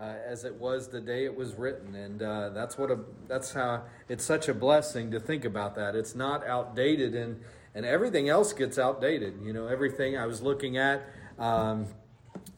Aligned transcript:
uh, 0.00 0.14
as 0.26 0.44
it 0.44 0.54
was 0.54 0.88
the 0.88 1.00
day 1.00 1.24
it 1.24 1.36
was 1.36 1.54
written, 1.54 1.94
and 1.94 2.22
uh, 2.22 2.50
that's 2.50 2.78
what 2.78 2.90
a 2.90 2.98
that's 3.26 3.52
how 3.52 3.82
it's 4.08 4.24
such 4.24 4.48
a 4.48 4.54
blessing 4.54 5.10
to 5.10 5.18
think 5.18 5.44
about 5.44 5.74
that. 5.74 5.96
It's 5.96 6.14
not 6.14 6.46
outdated, 6.46 7.14
and 7.14 7.40
and 7.74 7.84
everything 7.84 8.28
else 8.28 8.52
gets 8.52 8.78
outdated. 8.78 9.40
You 9.42 9.52
know, 9.52 9.66
everything 9.66 10.16
I 10.16 10.26
was 10.26 10.40
looking 10.40 10.76
at. 10.76 11.02
Um, 11.38 11.86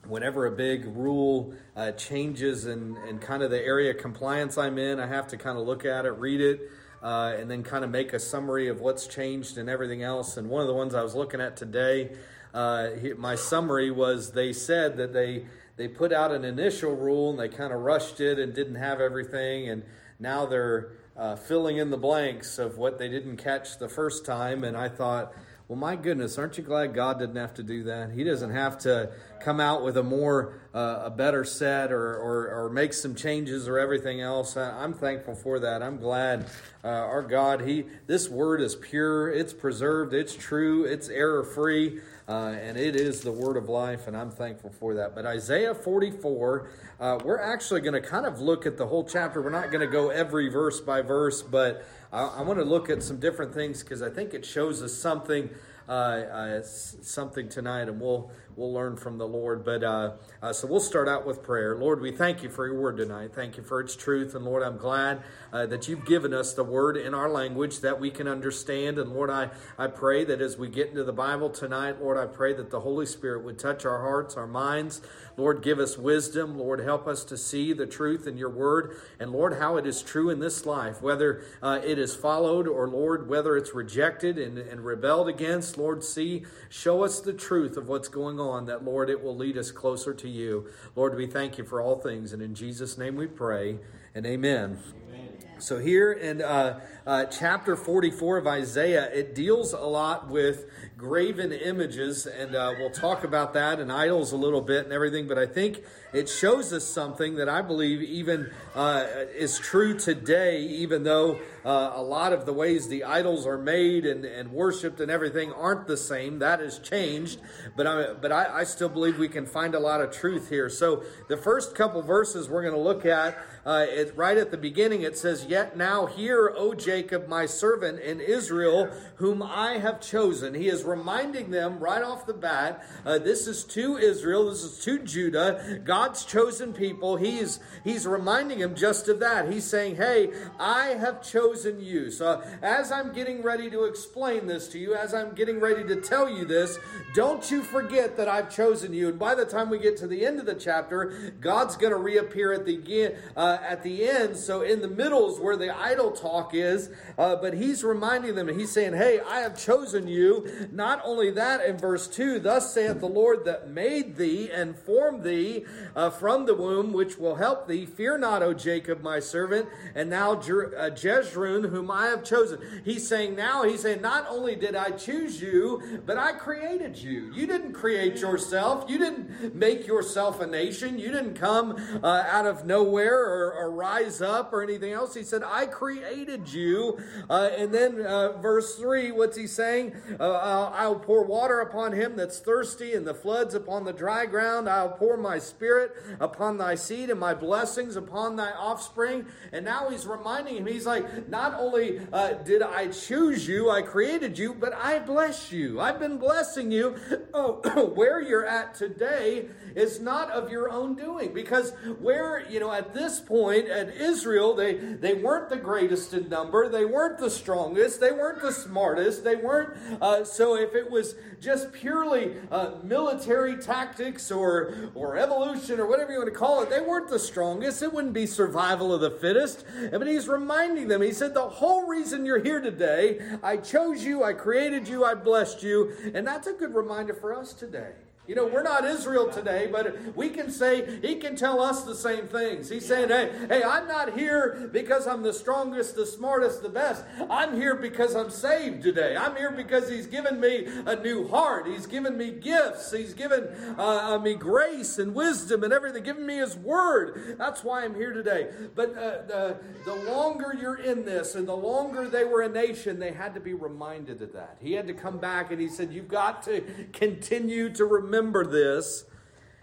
whenever 0.07 0.47
a 0.47 0.51
big 0.51 0.85
rule 0.97 1.55
uh, 1.77 1.93
changes 1.93 2.67
and, 2.67 2.97
and 2.99 3.21
kind 3.21 3.43
of 3.43 3.51
the 3.51 3.63
area 3.63 3.95
compliance 3.95 4.59
I'm 4.59 4.77
in, 4.79 4.99
I 4.99 5.07
have 5.07 5.29
to 5.29 5.37
kind 5.37 5.57
of 5.57 5.67
look 5.67 5.85
at 5.85 6.05
it, 6.05 6.11
read 6.11 6.41
it, 6.41 6.61
uh, 7.03 7.35
and 7.39 7.51
then 7.51 7.63
kind 7.63 7.85
of 7.85 7.91
make 7.91 8.13
a 8.13 8.19
summary 8.19 8.69
of 8.69 8.81
what's 8.81 9.07
changed 9.07 9.57
and 9.57 9.69
everything 9.69 10.03
else. 10.03 10.37
And 10.37 10.49
one 10.49 10.63
of 10.63 10.69
the 10.69 10.75
ones 10.75 10.95
I 10.95 11.03
was 11.03 11.15
looking 11.15 11.41
at 11.41 11.57
today, 11.57 12.17
uh, 12.53 12.89
my 13.17 13.37
summary 13.37 13.91
was 13.91 14.33
they 14.33 14.53
said 14.53 14.97
that 14.97 15.13
they 15.13 15.47
they 15.77 15.89
put 15.89 16.13
out 16.13 16.33
an 16.33 16.45
initial 16.45 16.95
rule 16.95 17.31
and 17.31 17.39
they 17.39 17.49
kind 17.49 17.73
of 17.73 17.81
rushed 17.81 18.21
it 18.21 18.39
and 18.39 18.55
didn't 18.55 18.77
have 18.77 19.01
everything, 19.01 19.69
and 19.69 19.83
now 20.19 20.47
they're 20.47 20.93
uh, 21.17 21.37
filling 21.37 21.79
in 21.79 21.91
the 21.91 21.97
blanks 21.97 22.59
of 22.59 22.79
what 22.79 22.99
they 22.99 23.09
didn't 23.09 23.37
catch 23.37 23.79
the 23.79 23.89
first 23.89 24.25
time. 24.25 24.65
And 24.65 24.77
I 24.77 24.89
thought 24.89 25.33
well, 25.71 25.79
my 25.79 25.95
goodness, 25.95 26.37
aren't 26.37 26.59
you 26.59 26.65
glad 26.65 26.95
God 26.95 27.21
didn't 27.21 27.37
have 27.37 27.55
to 27.55 27.63
do 27.63 27.85
that? 27.85 28.11
He 28.11 28.25
doesn't 28.25 28.51
have 28.51 28.77
to 28.79 29.13
come 29.41 29.61
out 29.61 29.85
with 29.85 29.97
a 29.97 30.03
more, 30.03 30.59
uh, 30.75 31.03
a 31.05 31.11
better 31.11 31.45
set 31.45 31.93
or, 31.93 32.17
or, 32.17 32.65
or, 32.65 32.71
make 32.71 32.93
some 32.93 33.15
changes 33.15 33.69
or 33.69 33.79
everything 33.79 34.21
else. 34.21 34.57
I'm 34.57 34.93
thankful 34.93 35.37
for 35.37 35.61
that. 35.61 35.81
I'm 35.81 35.99
glad 35.99 36.47
uh, 36.83 36.89
our 36.89 37.23
God, 37.23 37.61
He, 37.61 37.85
this 38.09 38.29
word 38.29 38.61
is 38.61 38.75
pure, 38.75 39.31
it's 39.31 39.53
preserved, 39.53 40.13
it's 40.13 40.35
true, 40.35 40.87
it's 40.87 41.09
error 41.09 41.45
free, 41.45 42.01
uh, 42.29 42.57
and 42.61 42.77
it 42.77 42.97
is 42.97 43.21
the 43.21 43.33
word 43.33 43.57
of 43.57 43.69
life, 43.69 44.09
and 44.09 44.17
I'm 44.17 44.33
thankful 44.33 44.71
for 44.71 44.95
that. 44.95 45.15
But 45.15 45.25
Isaiah 45.25 45.75
44, 45.75 46.69
uh, 46.99 47.19
we're 47.25 47.41
actually 47.41 47.81
going 47.81 48.01
to 48.01 48.07
kind 48.07 48.27
of 48.27 48.41
look 48.41 48.67
at 48.67 48.77
the 48.77 48.89
whole 48.89 49.05
chapter. 49.05 49.41
We're 49.41 49.51
not 49.51 49.71
going 49.71 49.87
to 49.87 49.93
go 49.93 50.11
every 50.11 50.49
verse 50.49 50.81
by 50.81 51.03
verse, 51.03 51.43
but 51.43 51.85
I, 52.13 52.23
I 52.23 52.43
want 52.43 52.59
to 52.59 52.65
look 52.65 52.91
at 52.91 53.03
some 53.03 53.19
different 53.19 53.55
things 53.55 53.83
because 53.83 54.03
I 54.03 54.11
think 54.11 54.35
it 54.35 54.45
shows 54.45 54.83
us 54.83 54.95
something 54.95 55.51
uh, 55.91 55.93
uh, 55.93 56.63
something 56.63 57.49
tonight, 57.49 57.89
and 57.89 58.01
we'll 58.01 58.31
we'll 58.55 58.73
learn 58.73 58.97
from 58.97 59.19
the 59.19 59.27
Lord. 59.27 59.65
But 59.65 59.83
uh, 59.83 60.13
uh, 60.41 60.53
so 60.53 60.69
we'll 60.69 60.79
start 60.79 61.09
out 61.09 61.27
with 61.27 61.43
prayer. 61.43 61.77
Lord, 61.77 62.01
we 62.01 62.13
thank 62.13 62.45
you 62.45 62.49
for 62.49 62.65
your 62.65 62.79
word 62.81 62.97
tonight. 62.99 63.33
Thank 63.35 63.57
you 63.57 63.65
for 63.65 63.81
its 63.81 63.97
truth, 63.97 64.37
and 64.37 64.45
Lord, 64.45 64.63
I'm 64.63 64.77
glad 64.77 65.25
uh, 65.53 65.67
that 65.67 65.89
you've 65.89 66.07
given 66.07 66.33
us 66.33 66.55
the 66.55 66.63
word 66.63 66.97
in 66.97 67.13
our 67.13 67.29
language 67.29 67.81
that 67.81 67.99
we 67.99 68.13
can 68.13 68.29
understand. 68.29 68.99
And 68.99 69.13
Lord, 69.13 69.31
I 69.31 69.51
I 69.77 69.89
pray 69.89 70.25
that 70.27 70.41
as 70.41 70.57
we 70.57 70.69
get 70.69 70.91
into 70.91 71.03
the 71.03 71.13
Bible 71.13 71.51
tonight, 71.51 72.01
Lord, 72.01 72.19
I 72.19 72.27
pray 72.27 72.53
that 72.55 72.71
the 72.71 72.81
Holy 72.81 73.07
Spirit 73.07 73.43
would 73.43 73.59
touch 73.59 73.85
our 73.85 74.01
hearts, 74.01 74.37
our 74.37 74.47
minds. 74.47 75.01
Lord, 75.41 75.63
give 75.63 75.79
us 75.79 75.97
wisdom. 75.97 76.59
Lord, 76.59 76.81
help 76.81 77.07
us 77.07 77.25
to 77.25 77.39
see 77.39 77.73
the 77.73 77.87
truth 77.87 78.27
in 78.27 78.37
your 78.37 78.51
word, 78.51 78.95
and 79.19 79.33
Lord, 79.33 79.59
how 79.59 79.79
it 79.79 79.87
is 79.87 80.03
true 80.03 80.29
in 80.29 80.39
this 80.39 80.67
life, 80.67 81.01
whether 81.01 81.43
uh, 81.63 81.81
it 81.83 81.99
is 81.99 82.15
followed 82.15 82.69
or 82.69 82.87
Lord, 82.87 83.27
whether 83.27 83.57
it's 83.57 83.75
rejected 83.75 84.37
and, 84.37 84.59
and 84.59 84.85
rebelled 84.85 85.29
against. 85.29 85.79
Lord, 85.79 86.05
see, 86.05 86.45
show 86.69 87.05
us 87.05 87.21
the 87.21 87.33
truth 87.33 87.79
of 87.79 87.89
what's 87.89 88.09
going 88.09 88.39
on, 88.39 88.67
that, 88.67 88.85
Lord, 88.85 89.09
it 89.09 89.25
will 89.25 89.35
lead 89.35 89.57
us 89.57 89.71
closer 89.71 90.13
to 90.13 90.29
you. 90.29 90.69
Lord, 90.95 91.17
we 91.17 91.27
thank 91.27 91.57
you 91.57 91.65
for 91.65 91.81
all 91.81 91.99
things, 91.99 92.35
and 92.35 92.43
in 92.43 92.55
Jesus' 92.55 92.99
name 92.99 93.17
we 93.17 93.27
pray, 93.27 93.79
and 94.15 94.27
amen. 94.27 94.79
amen. 95.09 95.29
So, 95.59 95.79
here 95.79 96.13
in 96.13 96.43
uh, 96.43 96.81
uh, 97.07 97.25
chapter 97.27 97.77
44 97.77 98.39
of 98.39 98.47
Isaiah, 98.47 99.11
it 99.13 99.35
deals 99.35 99.73
a 99.73 99.79
lot 99.79 100.29
with 100.29 100.67
graven 101.01 101.51
images, 101.51 102.27
and 102.27 102.55
uh, 102.55 102.75
we'll 102.79 102.91
talk 102.91 103.25
about 103.25 103.55
that 103.55 103.81
and 103.81 103.91
idols 103.91 104.33
a 104.33 104.37
little 104.37 104.61
bit 104.61 104.85
and 104.85 104.93
everything, 104.93 105.27
but 105.27 105.39
I 105.39 105.47
think 105.47 105.83
it 106.13 106.29
shows 106.29 106.75
us 106.75 106.85
something 106.85 107.37
that 107.37 107.49
I 107.49 107.63
believe 107.63 108.03
even 108.03 108.51
uh, 108.75 109.07
is 109.35 109.59
true 109.59 109.99
today, 109.99 110.61
even 110.61 111.03
though 111.03 111.39
uh, 111.65 111.93
a 111.95 112.03
lot 112.03 112.35
of 112.35 112.45
the 112.45 112.53
ways 112.53 112.89
the 112.89 113.05
idols 113.05 113.47
are 113.47 113.57
made 113.57 114.05
and, 114.05 114.27
and 114.27 114.53
worshipped 114.53 115.01
and 115.01 115.11
everything 115.11 115.53
aren't 115.53 115.87
the 115.87 115.97
same. 115.97 116.39
That 116.41 116.61
has 116.61 116.79
changed, 116.79 117.41
but 117.77 117.87
I, 117.87 118.13
but 118.13 118.31
I, 118.31 118.61
I 118.61 118.65
still 118.65 118.89
believe 118.89 119.19
we 119.19 119.29
can 119.29 119.47
find 119.47 119.75
a 119.75 119.81
lot 119.81 120.03
of 120.03 120.11
truth 120.11 120.51
here. 120.51 120.69
So 120.69 121.03
the 121.29 121.37
first 121.37 121.75
couple 121.75 122.03
verses 122.03 122.49
we're 122.49 122.63
going 122.63 122.75
to 122.75 122.81
look 122.81 123.07
at, 123.07 123.39
uh, 123.65 123.87
it, 123.89 124.17
right 124.17 124.37
at 124.37 124.51
the 124.51 124.59
beginning, 124.59 125.03
it 125.03 125.17
says, 125.17 125.47
Yet 125.47 125.77
now 125.77 126.07
hear, 126.07 126.53
O 126.57 126.75
Jacob, 126.75 127.29
my 127.29 127.47
servant, 127.47 128.01
in 128.01 128.21
Israel, 128.21 128.91
whom 129.17 129.43
I 129.43 129.79
have 129.79 130.01
chosen. 130.01 130.55
He 130.55 130.69
is 130.69 130.83
reminding 130.91 131.51
them 131.51 131.79
right 131.79 132.03
off 132.03 132.27
the 132.27 132.35
bat, 132.35 132.85
uh, 133.07 133.19
this 133.19 133.47
is 133.47 133.65
to 133.65 133.97
Israel, 133.97 134.51
this 134.51 134.63
is 134.63 134.85
to 134.85 134.99
Judah, 134.99 135.81
God's 135.85 136.25
chosen 136.25 136.73
people. 136.73 137.17
He's, 137.17 137.61
he's 137.85 138.07
reminding 138.07 138.59
him 138.59 138.75
just 138.75 139.09
of 139.09 139.21
that. 139.21 139.53
He's 139.53 139.65
saying, 139.65 139.97
Hey, 139.97 140.31
I 140.59 140.89
have 140.89 141.23
chosen 141.23 141.81
you. 141.81 142.11
So 142.11 142.43
as 142.63 142.91
I'm 142.91 143.13
getting 143.13 143.43
ready 143.43 143.71
to 143.71 143.85
explain 143.85 144.47
this 144.47 144.69
to 144.69 144.79
you, 144.79 144.95
as 144.95 145.15
I'm 145.15 145.35
getting 145.35 145.61
ready 145.61 145.85
to 145.85 146.01
tell 146.01 146.29
you 146.29 146.45
this, 146.45 146.79
don't 147.15 147.49
you 147.51 147.63
forget 147.63 148.17
that 148.17 148.29
I've 148.29 148.55
chosen 148.55 148.93
you. 148.93 149.09
And 149.09 149.19
by 149.19 149.35
the 149.35 149.45
time 149.45 149.71
we 149.71 149.79
get 149.79 149.97
to 149.99 150.07
the 150.07 150.27
end 150.27 150.41
of 150.41 150.47
the 150.47 150.55
chapter, 150.55 151.33
God's 151.41 151.77
going 151.77 151.93
to 151.93 151.99
reappear 151.99 152.53
at 152.53 152.67
the, 152.67 153.15
uh, 153.37 153.59
at 153.67 153.83
the 153.83 154.09
end. 154.09 154.37
So 154.37 154.63
in 154.63 154.81
the 154.81 154.89
middle 154.89 155.33
is 155.33 155.41
where 155.41 155.57
the 155.57 155.77
idol 155.77 156.11
talk 156.11 156.55
is. 156.55 156.91
Uh, 157.17 157.37
but 157.37 157.55
he's 157.55 157.85
reminding 157.85 158.35
them, 158.35 158.49
and 158.49 158.59
he's 158.59 158.73
saying, 158.73 158.95
Hey, 158.95 159.21
I 159.21 159.41
have 159.41 159.59
chosen 159.59 160.09
you. 160.09 160.69
Not 160.81 161.03
only 161.05 161.31
that, 161.33 161.63
in 161.63 161.77
verse 161.77 162.09
2, 162.09 162.39
thus 162.39 162.73
saith 162.73 163.01
the 163.01 163.07
Lord 163.07 163.45
that 163.45 163.69
made 163.69 164.17
thee 164.17 164.51
and 164.51 164.75
formed 164.75 165.23
thee 165.23 165.67
uh, 165.95 166.09
from 166.09 166.47
the 166.47 166.55
womb, 166.55 166.95
which 166.95 167.19
will 167.19 167.35
help 167.35 167.69
thee. 167.69 167.85
Fear 167.85 168.17
not, 168.17 168.43
O 168.43 168.55
Jacob, 168.55 169.03
my 169.03 169.21
servant, 169.21 169.69
and 169.95 170.09
now 170.09 170.37
Jer- 170.37 170.75
uh, 170.75 170.89
Jeshurun, 170.89 171.69
whom 171.69 171.91
I 171.91 172.07
have 172.07 172.25
chosen. 172.25 172.83
He's 172.83 173.07
saying 173.07 173.37
now, 173.37 173.63
he's 173.63 173.83
saying, 173.83 174.01
Not 174.01 174.27
only 174.31 174.57
did 174.57 174.75
I 174.75 174.93
choose 174.93 175.43
you, 175.43 176.01
but 176.07 176.17
I 176.17 176.33
created 176.33 176.97
you. 176.97 177.31
You 177.35 177.47
didn't 177.47 177.75
create 177.75 178.17
yourself, 178.17 178.89
you 178.89 178.97
didn't 178.97 179.55
make 179.55 179.87
yourself 179.87 180.41
a 180.41 180.47
nation, 180.47 180.99
you 180.99 181.13
didn't 181.13 181.35
come 181.35 181.73
uh, 182.03 182.25
out 182.27 182.47
of 182.47 182.65
nowhere 182.65 183.19
or, 183.19 183.53
or, 183.53 183.71
rise 183.71 184.23
up 184.23 184.51
or 184.55 184.63
anything 184.63 184.93
else. 184.93 185.13
He 185.13 185.25
said, 185.25 185.43
I 185.45 185.67
created 185.67 186.51
you. 186.51 186.99
Uh, 187.29 187.51
and 187.55 187.73
then 187.73 188.01
uh, 188.01 188.39
verse 188.39 188.77
3, 188.77 189.13
what's 189.13 189.37
he 189.37 189.47
saying? 189.47 189.95
Uh, 190.19 190.70
I'll 190.73 190.99
pour 190.99 191.25
water 191.25 191.61
upon 191.61 191.93
him 191.93 192.17
that's 192.17 192.39
thirsty, 192.39 192.95
and 192.95 193.07
the 193.07 193.15
floods 193.15 193.55
upon 193.55 193.85
the 193.85 193.93
dry 193.93 194.27
ground. 194.27 194.69
I'll 194.69 194.91
pour 194.91 195.17
my 195.17 195.39
spirit 195.39 195.93
upon 196.19 196.59
thy 196.59 196.75
seed 196.75 197.11
and 197.11 197.21
my 197.21 197.35
blessings 197.35 197.97
upon 197.97 198.37
thy 198.37 198.51
offspring. 198.53 199.27
And 199.53 199.65
now 199.65 199.91
he's 199.91 200.07
reminding 200.07 200.57
him, 200.57 200.67
he's 200.67 200.87
like, 200.87 201.29
not 201.29 201.55
only 201.59 202.01
uh, 202.13 202.35
did 202.35 202.63
I 202.63 202.89
choose 202.89 203.47
you, 203.47 203.71
I 203.71 203.83
created 203.83 204.39
you, 204.39 204.55
but 204.55 204.73
I 204.75 204.99
bless 204.99 205.53
you. 205.53 205.81
I've 205.81 205.99
been 205.99 206.19
blessing 206.19 206.71
you. 206.71 206.97
Oh, 207.35 207.91
where 207.95 208.21
you're 208.21 208.47
at 208.47 208.75
today 208.75 209.47
is 209.75 210.01
not 210.01 210.31
of 210.31 210.51
your 210.51 210.71
own 210.71 210.95
doing. 210.95 211.33
Because 211.33 211.73
where, 212.01 212.49
you 212.49 212.61
know, 212.61 212.73
at 212.73 212.95
this 212.95 213.21
point 213.21 213.69
at 213.69 213.95
Israel, 213.95 214.55
they, 214.55 214.75
they 214.75 215.15
weren't 215.15 215.49
the 215.49 215.57
greatest 215.57 216.15
in 216.15 216.29
number, 216.29 216.69
they 216.69 216.85
weren't 216.85 217.19
the 217.19 217.31
strongest, 217.31 218.01
they 218.01 218.13
weren't 218.13 218.41
the 218.41 218.53
smartest, 218.53 219.25
they 219.25 219.37
weren't. 219.37 219.77
Uh, 220.01 220.25
so 220.25 220.55
if 220.61 220.75
it 220.75 220.91
was 220.91 221.15
just 221.41 221.73
purely 221.73 222.37
uh, 222.51 222.73
military 222.83 223.57
tactics 223.57 224.31
or, 224.31 224.91
or 224.95 225.17
evolution 225.17 225.81
or 225.81 225.87
whatever 225.87 226.13
you 226.13 226.19
want 226.19 226.33
to 226.33 226.39
call 226.39 226.63
it, 226.63 226.71
they 226.71 226.81
weren't 226.81 227.09
the 227.09 227.19
strongest. 227.19 227.83
It 227.83 227.93
wouldn't 227.93 228.15
be 228.15 228.27
survival 228.27 228.93
of 228.93 229.01
the 229.01 229.11
fittest. 229.11 229.65
But 229.91 230.07
he's 230.07 230.29
reminding 230.29 230.89
them, 230.89 231.03
he 231.03 231.13
said, 231.13 231.35
The 231.35 231.49
whole 231.49 231.87
reason 231.87 232.27
you're 232.27 232.43
here 232.43 232.61
today, 232.61 233.21
I 233.43 233.57
chose 233.57 234.05
you, 234.05 234.23
I 234.23 234.33
created 234.33 234.87
you, 234.89 235.05
I 235.05 235.15
blessed 235.15 235.63
you. 235.63 235.93
And 236.15 236.27
that's 236.27 236.47
a 236.47 236.53
good 236.53 236.75
reminder 236.75 237.15
for 237.15 237.35
us 237.35 237.53
today. 237.53 237.93
You 238.31 238.37
know, 238.37 238.47
we're 238.47 238.63
not 238.63 238.85
Israel 238.85 239.29
today, 239.29 239.67
but 239.67 240.15
we 240.15 240.29
can 240.29 240.53
say, 240.53 241.01
he 241.03 241.17
can 241.17 241.35
tell 241.35 241.61
us 241.61 241.83
the 241.83 241.97
same 241.97 242.29
things. 242.29 242.69
He's 242.69 242.87
saying, 242.87 243.09
hey, 243.09 243.33
hey, 243.49 243.65
I'm 243.65 243.89
not 243.89 244.17
here 244.17 244.71
because 244.73 245.09
I'm 245.09 245.25
the 245.25 245.33
strongest, 245.33 245.97
the 245.97 246.07
smartest, 246.07 246.63
the 246.63 246.69
best. 246.69 247.03
I'm 247.29 247.57
here 247.57 247.75
because 247.75 248.15
I'm 248.15 248.31
saved 248.31 248.85
today. 248.85 249.17
I'm 249.17 249.35
here 249.35 249.51
because 249.51 249.89
he's 249.89 250.07
given 250.07 250.39
me 250.39 250.69
a 250.87 250.95
new 250.95 251.27
heart. 251.27 251.67
He's 251.67 251.87
given 251.87 252.17
me 252.17 252.31
gifts. 252.31 252.93
He's 252.93 253.15
given 253.15 253.49
uh, 253.77 254.17
me 254.23 254.37
grace 254.37 255.01
and 255.01 255.13
wisdom 255.13 255.65
and 255.65 255.73
everything, 255.73 256.05
given 256.05 256.25
me 256.25 256.37
his 256.37 256.57
word. 256.57 257.35
That's 257.37 257.65
why 257.65 257.85
I'm 257.85 257.97
here 257.97 258.13
today. 258.13 258.51
But 258.77 258.91
uh, 258.91 259.23
the, 259.27 259.57
the 259.85 259.97
longer 260.09 260.57
you're 260.57 260.81
in 260.81 261.05
this 261.05 261.35
and 261.35 261.49
the 261.49 261.57
longer 261.57 262.09
they 262.09 262.23
were 262.23 262.43
a 262.43 262.49
nation, 262.49 263.01
they 263.01 263.11
had 263.11 263.35
to 263.35 263.41
be 263.41 263.55
reminded 263.55 264.23
of 264.23 264.33
that. 264.35 264.59
He 264.61 264.75
had 264.75 264.87
to 264.87 264.95
come 264.95 265.19
back 265.19 265.51
and 265.51 265.61
he 265.61 265.67
said, 265.67 265.93
you've 265.93 266.07
got 266.07 266.45
to 266.45 266.63
continue 266.93 267.71
to 267.71 267.85
remember 267.85 268.20
remember 268.21 268.45
this 268.45 269.05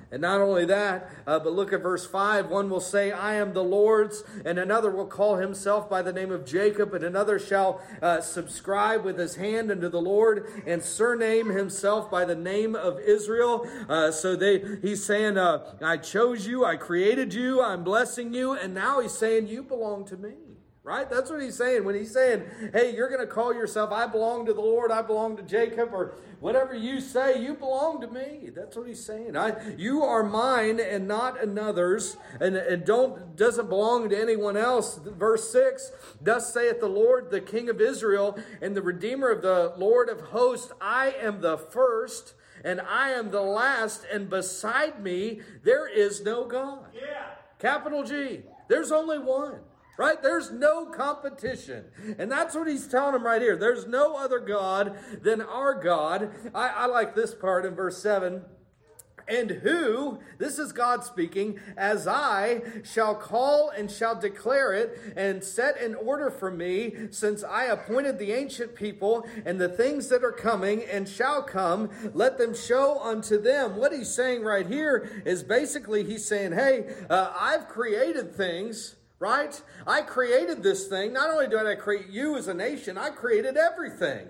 And 0.09 0.21
not 0.21 0.39
only 0.39 0.63
that, 0.63 1.09
uh, 1.27 1.37
but 1.39 1.51
look 1.51 1.73
at 1.73 1.81
verse 1.81 2.07
5. 2.07 2.49
One 2.49 2.69
will 2.69 2.79
say, 2.79 3.11
I 3.11 3.35
am 3.35 3.51
the 3.51 3.63
Lord's, 3.63 4.23
and 4.45 4.57
another 4.57 4.89
will 4.89 5.05
call 5.05 5.35
himself 5.35 5.89
by 5.89 6.01
the 6.01 6.13
name 6.13 6.31
of 6.31 6.45
Jacob, 6.45 6.93
and 6.93 7.03
another 7.03 7.37
shall 7.37 7.81
uh, 8.01 8.21
subscribe 8.21 9.03
with 9.03 9.19
his 9.19 9.35
hand 9.35 9.69
unto 9.69 9.89
the 9.89 9.99
Lord, 9.99 10.47
and 10.65 10.81
surname 10.81 11.49
himself 11.49 12.09
by 12.09 12.23
the 12.23 12.37
name 12.37 12.73
of 12.73 13.01
Israel. 13.01 13.67
Uh, 13.89 14.09
so 14.11 14.37
they, 14.37 14.63
he's 14.81 15.03
saying, 15.03 15.37
uh, 15.37 15.75
I 15.81 15.97
chose 15.97 16.47
you, 16.47 16.63
I 16.63 16.77
created 16.77 17.33
you, 17.33 17.61
I'm 17.61 17.83
blessing 17.83 18.33
you, 18.33 18.53
and 18.53 18.73
now 18.73 19.01
he's 19.01 19.11
saying, 19.11 19.47
You 19.47 19.61
belong 19.61 20.05
to 20.05 20.15
me 20.15 20.35
right? 20.87 21.09
That's 21.09 21.29
what 21.29 21.41
he's 21.41 21.57
saying. 21.57 21.83
When 21.83 21.95
he's 21.95 22.13
saying, 22.13 22.45
hey, 22.71 22.95
you're 22.95 23.09
going 23.09 23.19
to 23.19 23.27
call 23.27 23.53
yourself, 23.53 23.91
I 23.91 24.07
belong 24.07 24.45
to 24.45 24.53
the 24.53 24.61
Lord, 24.61 24.89
I 24.89 25.01
belong 25.01 25.35
to 25.35 25.43
Jacob, 25.43 25.89
or 25.91 26.13
whatever 26.39 26.73
you 26.73 27.01
say, 27.01 27.43
you 27.43 27.55
belong 27.55 27.99
to 27.99 28.07
me. 28.07 28.51
That's 28.55 28.77
what 28.77 28.87
he's 28.87 29.03
saying. 29.03 29.35
I, 29.35 29.75
you 29.75 30.03
are 30.03 30.23
mine 30.23 30.79
and 30.79 31.05
not 31.05 31.43
another's, 31.43 32.15
and, 32.39 32.55
and 32.55 32.85
don't 32.85 33.35
doesn't 33.35 33.67
belong 33.67 34.09
to 34.09 34.19
anyone 34.19 34.55
else. 34.55 34.97
Verse 35.03 35.51
6 35.51 35.91
Thus 36.21 36.53
saith 36.53 36.79
the 36.79 36.87
Lord, 36.87 37.31
the 37.31 37.41
King 37.41 37.69
of 37.69 37.81
Israel, 37.81 38.39
and 38.61 38.73
the 38.73 38.81
Redeemer 38.81 39.29
of 39.29 39.41
the 39.41 39.73
Lord 39.77 40.07
of 40.07 40.21
hosts, 40.21 40.71
I 40.79 41.13
am 41.19 41.41
the 41.41 41.57
first. 41.57 42.33
And 42.63 42.81
I 42.81 43.11
am 43.11 43.29
the 43.29 43.41
last, 43.41 44.03
and 44.11 44.29
beside 44.29 45.03
me 45.03 45.41
there 45.63 45.87
is 45.87 46.23
no 46.23 46.45
God. 46.45 46.87
Yeah. 46.93 47.25
Capital 47.59 48.03
G. 48.03 48.41
There's 48.67 48.91
only 48.91 49.19
one 49.19 49.59
right? 49.97 50.21
There's 50.21 50.51
no 50.51 50.85
competition. 50.85 51.85
And 52.17 52.31
that's 52.31 52.55
what 52.55 52.67
he's 52.67 52.87
telling 52.87 53.13
them 53.13 53.25
right 53.25 53.41
here. 53.41 53.57
There's 53.57 53.87
no 53.87 54.15
other 54.15 54.39
God 54.39 54.97
than 55.21 55.41
our 55.41 55.73
God. 55.73 56.31
I, 56.53 56.69
I 56.69 56.85
like 56.85 57.15
this 57.15 57.33
part 57.33 57.65
in 57.65 57.75
verse 57.75 58.01
7 58.01 58.43
and 59.27 59.51
who, 59.51 60.19
this 60.37 60.57
is 60.57 60.71
God 60.71 61.03
speaking, 61.03 61.59
as 61.75 62.07
I 62.07 62.61
shall 62.83 63.13
call 63.13 63.69
and 63.69 63.91
shall 63.91 64.15
declare 64.15 64.73
it 64.73 65.13
and 65.17 65.43
set 65.43 65.81
an 65.81 65.95
order 65.95 66.31
for 66.31 66.49
me, 66.49 66.95
since 67.11 67.43
I 67.43 67.65
appointed 67.65 68.19
the 68.19 68.31
ancient 68.31 68.75
people 68.75 69.27
and 69.45 69.59
the 69.59 69.69
things 69.69 70.07
that 70.09 70.23
are 70.23 70.31
coming 70.31 70.83
and 70.83 71.09
shall 71.09 71.43
come, 71.43 71.89
let 72.13 72.37
them 72.37 72.55
show 72.55 72.99
unto 73.01 73.41
them. 73.41 73.75
What 73.75 73.91
he's 73.91 74.13
saying 74.13 74.43
right 74.43 74.65
here 74.65 75.09
is 75.25 75.43
basically 75.43 76.03
he's 76.05 76.25
saying, 76.25 76.53
hey, 76.53 76.95
uh, 77.09 77.33
I've 77.37 77.67
created 77.67 78.33
things 78.33 78.95
right? 79.19 79.61
I 79.85 80.01
created 80.01 80.63
this 80.63 80.87
thing. 80.87 81.13
Not 81.13 81.29
only 81.29 81.47
did 81.47 81.65
I 81.65 81.75
create 81.75 82.09
you 82.09 82.35
as 82.35 82.47
a 82.47 82.53
nation, 82.53 82.97
I 82.97 83.09
created 83.09 83.57
everything. 83.57 84.27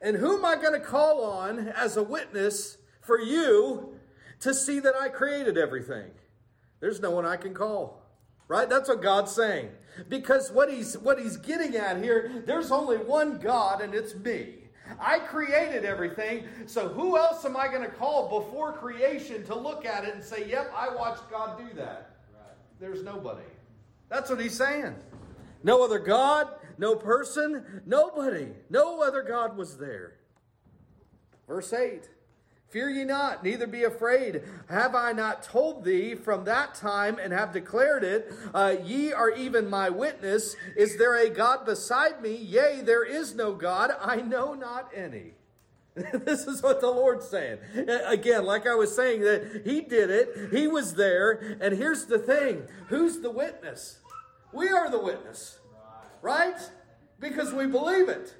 And 0.00 0.16
who 0.16 0.36
am 0.36 0.44
I 0.44 0.56
going 0.56 0.72
to 0.72 0.80
call 0.80 1.24
on 1.24 1.68
as 1.68 1.96
a 1.96 2.02
witness 2.02 2.78
for 3.00 3.20
you 3.20 3.94
to 4.40 4.52
see 4.52 4.80
that 4.80 4.94
I 4.96 5.08
created 5.08 5.56
everything? 5.56 6.10
There's 6.80 7.00
no 7.00 7.12
one 7.12 7.24
I 7.24 7.36
can 7.36 7.54
call. 7.54 8.02
Right? 8.48 8.68
That's 8.68 8.88
what 8.88 9.00
God's 9.00 9.32
saying. 9.32 9.70
Because 10.08 10.50
what 10.50 10.70
he's 10.70 10.98
what 10.98 11.18
he's 11.18 11.36
getting 11.36 11.76
at 11.76 12.02
here, 12.02 12.42
there's 12.44 12.70
only 12.70 12.96
one 12.96 13.38
God 13.38 13.80
and 13.80 13.94
it's 13.94 14.14
me. 14.14 14.56
I 15.00 15.20
created 15.20 15.84
everything, 15.84 16.44
so 16.66 16.88
who 16.88 17.16
else 17.16 17.44
am 17.44 17.56
I 17.56 17.68
going 17.68 17.82
to 17.82 17.88
call 17.88 18.40
before 18.40 18.72
creation 18.72 19.44
to 19.44 19.54
look 19.54 19.86
at 19.86 20.04
it 20.04 20.14
and 20.14 20.22
say, 20.22 20.48
"Yep, 20.48 20.72
I 20.76 20.94
watched 20.94 21.30
God 21.30 21.58
do 21.58 21.74
that." 21.76 22.16
Right. 22.34 22.56
There's 22.80 23.02
nobody. 23.02 23.44
That's 24.12 24.28
what 24.28 24.40
he's 24.40 24.56
saying. 24.58 24.94
No 25.64 25.82
other 25.82 25.98
God, 25.98 26.48
no 26.76 26.96
person, 26.96 27.82
nobody. 27.86 28.48
No 28.68 29.00
other 29.00 29.22
God 29.22 29.56
was 29.56 29.78
there. 29.78 30.18
Verse 31.48 31.72
8 31.72 32.10
Fear 32.68 32.90
ye 32.90 33.04
not, 33.04 33.42
neither 33.42 33.66
be 33.66 33.84
afraid. 33.84 34.42
Have 34.68 34.94
I 34.94 35.12
not 35.12 35.42
told 35.42 35.84
thee 35.84 36.14
from 36.14 36.44
that 36.44 36.74
time 36.74 37.18
and 37.18 37.32
have 37.32 37.52
declared 37.52 38.04
it? 38.04 38.30
Uh, 38.52 38.76
ye 38.84 39.14
are 39.14 39.30
even 39.30 39.70
my 39.70 39.88
witness. 39.88 40.56
Is 40.76 40.98
there 40.98 41.16
a 41.16 41.30
God 41.30 41.64
beside 41.64 42.20
me? 42.20 42.34
Yea, 42.36 42.82
there 42.82 43.04
is 43.04 43.34
no 43.34 43.54
God. 43.54 43.92
I 43.98 44.16
know 44.16 44.52
not 44.52 44.90
any. 44.94 45.32
this 45.94 46.46
is 46.46 46.62
what 46.62 46.80
the 46.80 46.90
Lord's 46.90 47.28
saying. 47.28 47.58
Again, 48.06 48.44
like 48.44 48.66
I 48.66 48.74
was 48.74 48.94
saying, 48.94 49.22
that 49.22 49.62
He 49.64 49.80
did 49.80 50.10
it, 50.10 50.50
He 50.50 50.66
was 50.66 50.94
there. 50.94 51.58
And 51.60 51.76
here's 51.76 52.06
the 52.06 52.18
thing 52.18 52.64
who's 52.88 53.20
the 53.20 53.30
witness? 53.30 53.98
We 54.52 54.68
are 54.68 54.90
the 54.90 54.98
witness, 54.98 55.58
right? 56.20 56.58
Because 57.18 57.52
we 57.52 57.66
believe 57.66 58.08
it. 58.08 58.34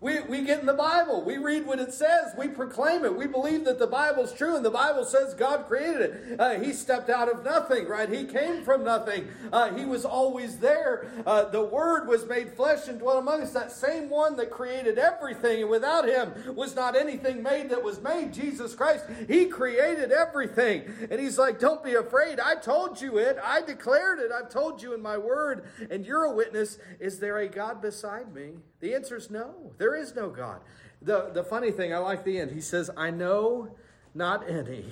We, 0.00 0.20
we 0.20 0.42
get 0.42 0.60
in 0.60 0.66
the 0.66 0.74
Bible. 0.74 1.24
We 1.24 1.38
read 1.38 1.66
what 1.66 1.80
it 1.80 1.92
says. 1.92 2.32
We 2.38 2.46
proclaim 2.46 3.04
it. 3.04 3.16
We 3.16 3.26
believe 3.26 3.64
that 3.64 3.80
the 3.80 3.86
Bible's 3.88 4.32
true, 4.32 4.54
and 4.54 4.64
the 4.64 4.70
Bible 4.70 5.04
says 5.04 5.34
God 5.34 5.66
created 5.66 6.00
it. 6.00 6.40
Uh, 6.40 6.60
he 6.60 6.72
stepped 6.72 7.10
out 7.10 7.28
of 7.28 7.44
nothing, 7.44 7.88
right? 7.88 8.08
He 8.08 8.24
came 8.24 8.62
from 8.62 8.84
nothing. 8.84 9.26
Uh, 9.52 9.74
he 9.74 9.84
was 9.84 10.04
always 10.04 10.58
there. 10.58 11.10
Uh, 11.26 11.46
the 11.46 11.64
Word 11.64 12.06
was 12.06 12.26
made 12.26 12.52
flesh 12.52 12.86
and 12.86 13.00
dwelt 13.00 13.18
among 13.18 13.42
us. 13.42 13.52
That 13.52 13.72
same 13.72 14.08
one 14.08 14.36
that 14.36 14.50
created 14.50 14.98
everything, 14.98 15.62
and 15.62 15.70
without 15.70 16.06
Him 16.06 16.54
was 16.54 16.76
not 16.76 16.94
anything 16.94 17.42
made 17.42 17.70
that 17.70 17.82
was 17.82 18.00
made. 18.00 18.32
Jesus 18.32 18.76
Christ. 18.76 19.04
He 19.26 19.46
created 19.46 20.12
everything. 20.12 20.84
And 21.10 21.18
He's 21.18 21.38
like, 21.38 21.58
Don't 21.58 21.82
be 21.82 21.94
afraid. 21.94 22.38
I 22.38 22.54
told 22.54 23.00
you 23.00 23.18
it. 23.18 23.36
I 23.42 23.62
declared 23.62 24.20
it. 24.20 24.30
I've 24.30 24.48
told 24.48 24.80
you 24.80 24.94
in 24.94 25.02
my 25.02 25.18
Word, 25.18 25.66
and 25.90 26.06
you're 26.06 26.22
a 26.22 26.32
witness. 26.32 26.78
Is 27.00 27.18
there 27.18 27.38
a 27.38 27.48
God 27.48 27.82
beside 27.82 28.32
me? 28.32 28.52
The 28.80 28.94
answer 28.94 29.16
is 29.16 29.28
no. 29.28 29.72
There 29.76 29.87
is 29.94 30.14
no 30.14 30.30
God. 30.30 30.60
The, 31.00 31.30
the 31.32 31.44
funny 31.44 31.70
thing, 31.70 31.94
I 31.94 31.98
like 31.98 32.24
the 32.24 32.38
end. 32.38 32.50
He 32.50 32.60
says, 32.60 32.90
I 32.96 33.10
know 33.10 33.68
not 34.14 34.48
any. 34.48 34.84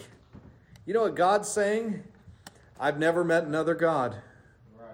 You 0.84 0.94
know 0.94 1.02
what 1.02 1.16
God's 1.16 1.48
saying? 1.48 2.04
I've 2.78 2.98
never 2.98 3.24
met 3.24 3.44
another 3.44 3.74
God. 3.74 4.16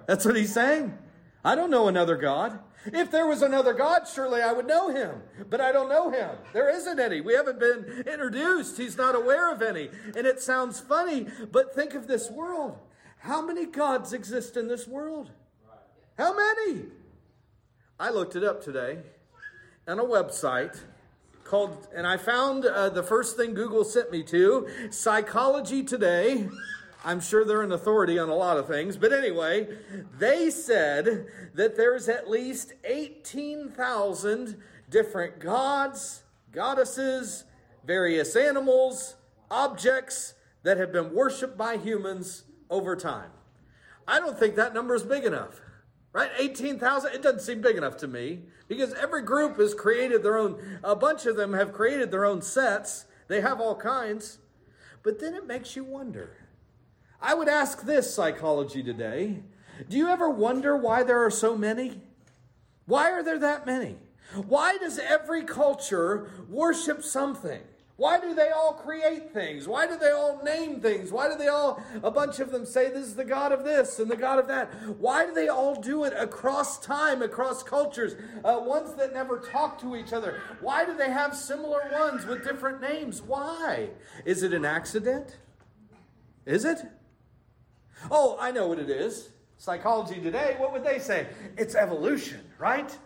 That's 0.06 0.24
what 0.24 0.36
he's 0.36 0.52
saying. 0.52 0.96
I 1.44 1.54
don't 1.54 1.70
know 1.70 1.88
another 1.88 2.16
God. 2.16 2.58
If 2.86 3.10
there 3.10 3.26
was 3.26 3.42
another 3.42 3.72
God, 3.74 4.08
surely 4.12 4.42
I 4.42 4.52
would 4.52 4.66
know 4.66 4.88
him. 4.88 5.22
But 5.48 5.60
I 5.60 5.70
don't 5.70 5.88
know 5.88 6.10
him. 6.10 6.30
There 6.52 6.68
isn't 6.70 6.98
any. 6.98 7.20
We 7.20 7.34
haven't 7.34 7.60
been 7.60 8.04
introduced. 8.06 8.76
He's 8.76 8.96
not 8.96 9.14
aware 9.14 9.52
of 9.52 9.62
any. 9.62 9.90
And 10.16 10.26
it 10.26 10.40
sounds 10.40 10.80
funny, 10.80 11.26
but 11.52 11.74
think 11.74 11.94
of 11.94 12.06
this 12.06 12.30
world. 12.30 12.78
How 13.18 13.40
many 13.40 13.66
gods 13.66 14.12
exist 14.12 14.56
in 14.56 14.66
this 14.66 14.88
world? 14.88 15.30
How 16.18 16.34
many? 16.34 16.86
I 18.00 18.10
looked 18.10 18.34
it 18.34 18.42
up 18.42 18.62
today 18.64 18.98
on 19.86 19.98
a 19.98 20.04
website 20.04 20.78
called, 21.44 21.88
and 21.94 22.06
I 22.06 22.16
found 22.16 22.64
uh, 22.64 22.88
the 22.88 23.02
first 23.02 23.36
thing 23.36 23.54
Google 23.54 23.84
sent 23.84 24.10
me 24.12 24.22
to 24.24 24.68
Psychology 24.90 25.82
Today. 25.82 26.48
I'm 27.04 27.20
sure 27.20 27.44
they're 27.44 27.62
an 27.62 27.72
authority 27.72 28.16
on 28.18 28.28
a 28.28 28.34
lot 28.34 28.58
of 28.58 28.68
things, 28.68 28.96
but 28.96 29.12
anyway, 29.12 29.76
they 30.18 30.50
said 30.50 31.26
that 31.54 31.76
there's 31.76 32.08
at 32.08 32.30
least 32.30 32.74
18,000 32.84 34.56
different 34.88 35.40
gods, 35.40 36.22
goddesses, 36.52 37.44
various 37.84 38.36
animals, 38.36 39.16
objects 39.50 40.34
that 40.62 40.76
have 40.76 40.92
been 40.92 41.12
worshiped 41.12 41.58
by 41.58 41.76
humans 41.76 42.44
over 42.70 42.94
time. 42.94 43.30
I 44.06 44.20
don't 44.20 44.38
think 44.38 44.54
that 44.54 44.74
number 44.74 44.94
is 44.94 45.02
big 45.02 45.24
enough. 45.24 45.60
Right? 46.12 46.30
18,000, 46.38 47.14
it 47.14 47.22
doesn't 47.22 47.40
seem 47.40 47.62
big 47.62 47.76
enough 47.76 47.96
to 47.98 48.08
me 48.08 48.40
because 48.68 48.92
every 48.94 49.22
group 49.22 49.56
has 49.58 49.74
created 49.74 50.22
their 50.22 50.36
own, 50.36 50.78
a 50.84 50.94
bunch 50.94 51.24
of 51.24 51.36
them 51.36 51.54
have 51.54 51.72
created 51.72 52.10
their 52.10 52.26
own 52.26 52.42
sets. 52.42 53.06
They 53.28 53.40
have 53.40 53.60
all 53.60 53.76
kinds. 53.76 54.38
But 55.02 55.20
then 55.20 55.34
it 55.34 55.46
makes 55.46 55.74
you 55.74 55.84
wonder. 55.84 56.36
I 57.20 57.34
would 57.34 57.48
ask 57.48 57.82
this 57.82 58.12
psychology 58.12 58.82
today 58.82 59.42
Do 59.88 59.96
you 59.96 60.08
ever 60.08 60.28
wonder 60.28 60.76
why 60.76 61.02
there 61.02 61.24
are 61.24 61.30
so 61.30 61.56
many? 61.56 62.02
Why 62.84 63.10
are 63.10 63.22
there 63.22 63.38
that 63.38 63.64
many? 63.64 63.96
Why 64.34 64.76
does 64.76 64.98
every 64.98 65.44
culture 65.44 66.30
worship 66.48 67.02
something? 67.02 67.62
Why 68.02 68.18
do 68.18 68.34
they 68.34 68.50
all 68.50 68.72
create 68.72 69.32
things? 69.32 69.68
Why 69.68 69.86
do 69.86 69.96
they 69.96 70.10
all 70.10 70.42
name 70.42 70.80
things? 70.80 71.12
Why 71.12 71.28
do 71.28 71.36
they 71.36 71.46
all, 71.46 71.80
a 72.02 72.10
bunch 72.10 72.40
of 72.40 72.50
them 72.50 72.66
say 72.66 72.90
this 72.90 73.06
is 73.06 73.14
the 73.14 73.24
God 73.24 73.52
of 73.52 73.62
this 73.62 74.00
and 74.00 74.10
the 74.10 74.16
God 74.16 74.40
of 74.40 74.48
that? 74.48 74.74
Why 74.98 75.24
do 75.24 75.32
they 75.32 75.46
all 75.46 75.80
do 75.80 76.02
it 76.02 76.12
across 76.16 76.84
time, 76.84 77.22
across 77.22 77.62
cultures, 77.62 78.16
uh, 78.44 78.58
ones 78.58 78.96
that 78.96 79.14
never 79.14 79.38
talk 79.38 79.80
to 79.82 79.94
each 79.94 80.12
other? 80.12 80.40
Why 80.60 80.84
do 80.84 80.96
they 80.96 81.12
have 81.12 81.36
similar 81.36 81.80
ones 81.92 82.26
with 82.26 82.42
different 82.42 82.80
names? 82.80 83.22
Why? 83.22 83.90
Is 84.24 84.42
it 84.42 84.52
an 84.52 84.64
accident? 84.64 85.38
Is 86.44 86.64
it? 86.64 86.78
Oh, 88.10 88.36
I 88.40 88.50
know 88.50 88.66
what 88.66 88.80
it 88.80 88.90
is. 88.90 89.28
Psychology 89.58 90.20
today, 90.20 90.56
what 90.58 90.72
would 90.72 90.82
they 90.82 90.98
say? 90.98 91.28
It's 91.56 91.76
evolution, 91.76 92.40
right? 92.58 92.98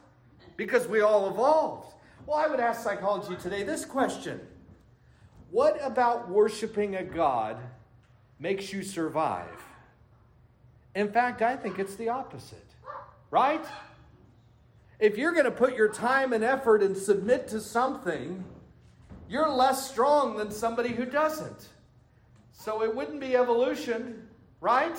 Because 0.57 0.89
we 0.89 1.03
all 1.03 1.29
evolved. 1.29 1.93
Well, 2.25 2.39
I 2.39 2.47
would 2.47 2.61
ask 2.61 2.83
psychology 2.83 3.37
today 3.37 3.63
this 3.63 3.85
question 3.85 4.41
what 5.51 5.79
about 5.83 6.29
worshiping 6.29 6.97
a 6.97 7.05
God 7.05 7.57
makes 8.39 8.73
you 8.73 8.83
survive? 8.83 9.63
In 10.95 11.11
fact, 11.13 11.43
I 11.43 11.57
think 11.57 11.79
it's 11.79 11.95
the 11.97 12.09
opposite, 12.09 12.67
right? 13.31 13.65
If 14.99 15.19
you're 15.19 15.33
going 15.33 15.45
to 15.45 15.51
put 15.51 15.77
your 15.77 15.89
time 15.93 16.33
and 16.33 16.43
effort 16.43 16.83
and 16.83 16.97
submit 16.97 17.49
to 17.49 17.61
something, 17.61 18.45
you're 19.29 19.49
less 19.49 19.91
strong 19.91 20.37
than 20.37 20.51
somebody 20.51 20.91
who 20.91 21.05
doesn't. 21.05 21.69
So 22.53 22.83
it 22.83 22.95
wouldn't 22.95 23.21
be 23.21 23.37
evolution, 23.37 24.27
right? 24.61 24.97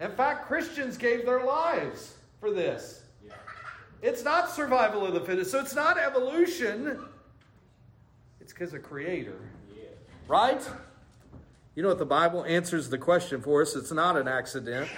In 0.00 0.12
fact, 0.12 0.46
Christians 0.46 0.96
gave 0.96 1.26
their 1.26 1.44
lives 1.44 2.14
for 2.40 2.52
this. 2.52 3.02
It's 4.02 4.22
not 4.22 4.50
survival 4.50 5.06
of 5.06 5.14
the 5.14 5.20
fittest. 5.20 5.50
So 5.50 5.60
it's 5.60 5.74
not 5.74 5.98
evolution. 5.98 7.00
It's 8.40 8.52
because 8.52 8.74
of 8.74 8.82
creator. 8.82 9.38
Right? 10.26 10.62
You 11.74 11.82
know 11.82 11.88
what 11.88 11.98
the 11.98 12.06
Bible 12.06 12.44
answers 12.44 12.88
the 12.88 12.98
question 12.98 13.42
for 13.42 13.60
us? 13.60 13.76
It's 13.76 13.92
not 13.92 14.16
an 14.16 14.26
accident. 14.26 14.88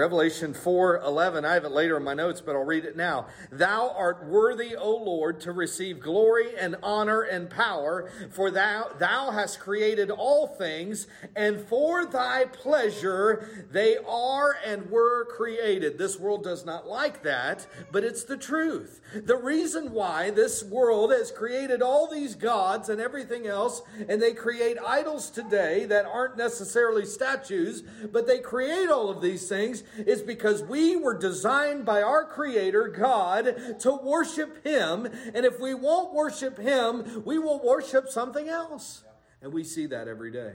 Revelation 0.00 0.54
4 0.54 1.02
11, 1.04 1.44
I 1.44 1.52
have 1.52 1.66
it 1.66 1.72
later 1.72 1.98
in 1.98 2.04
my 2.04 2.14
notes, 2.14 2.40
but 2.40 2.56
I'll 2.56 2.64
read 2.64 2.86
it 2.86 2.96
now. 2.96 3.26
Thou 3.52 3.94
art 3.94 4.24
worthy, 4.24 4.74
O 4.74 4.96
Lord, 4.96 5.42
to 5.42 5.52
receive 5.52 6.00
glory 6.00 6.56
and 6.58 6.76
honor 6.82 7.20
and 7.20 7.50
power, 7.50 8.10
for 8.30 8.50
thou, 8.50 8.88
thou 8.98 9.30
hast 9.30 9.60
created 9.60 10.10
all 10.10 10.46
things, 10.46 11.06
and 11.36 11.60
for 11.60 12.06
thy 12.06 12.46
pleasure 12.46 13.68
they 13.70 13.98
are 13.98 14.56
and 14.64 14.90
were 14.90 15.26
created. 15.26 15.98
This 15.98 16.18
world 16.18 16.44
does 16.44 16.64
not 16.64 16.88
like 16.88 17.22
that, 17.24 17.66
but 17.92 18.02
it's 18.02 18.24
the 18.24 18.38
truth. 18.38 19.02
The 19.14 19.36
reason 19.36 19.92
why 19.92 20.30
this 20.30 20.64
world 20.64 21.12
has 21.12 21.30
created 21.30 21.82
all 21.82 22.10
these 22.10 22.34
gods 22.34 22.88
and 22.88 23.02
everything 23.02 23.46
else, 23.46 23.82
and 24.08 24.22
they 24.22 24.32
create 24.32 24.78
idols 24.78 25.28
today 25.28 25.84
that 25.84 26.06
aren't 26.06 26.38
necessarily 26.38 27.04
statues, 27.04 27.82
but 28.10 28.26
they 28.26 28.38
create 28.38 28.88
all 28.88 29.10
of 29.10 29.20
these 29.20 29.46
things 29.46 29.84
is 29.96 30.22
because 30.22 30.62
we 30.62 30.96
were 30.96 31.16
designed 31.16 31.84
by 31.84 32.02
our 32.02 32.24
Creator, 32.24 32.88
God, 32.88 33.78
to 33.80 33.92
worship 33.92 34.64
Him. 34.64 35.06
And 35.34 35.44
if 35.44 35.60
we 35.60 35.74
won't 35.74 36.14
worship 36.14 36.58
Him, 36.58 37.22
we 37.24 37.38
will 37.38 37.60
worship 37.62 38.08
something 38.08 38.48
else. 38.48 39.04
And 39.42 39.52
we 39.52 39.64
see 39.64 39.86
that 39.86 40.08
every 40.08 40.30
day, 40.30 40.54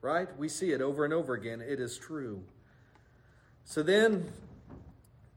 right? 0.00 0.28
We 0.38 0.48
see 0.48 0.72
it 0.72 0.80
over 0.80 1.04
and 1.04 1.12
over 1.12 1.34
again. 1.34 1.60
It 1.60 1.80
is 1.80 1.98
true. 1.98 2.44
So 3.64 3.82
then, 3.82 4.32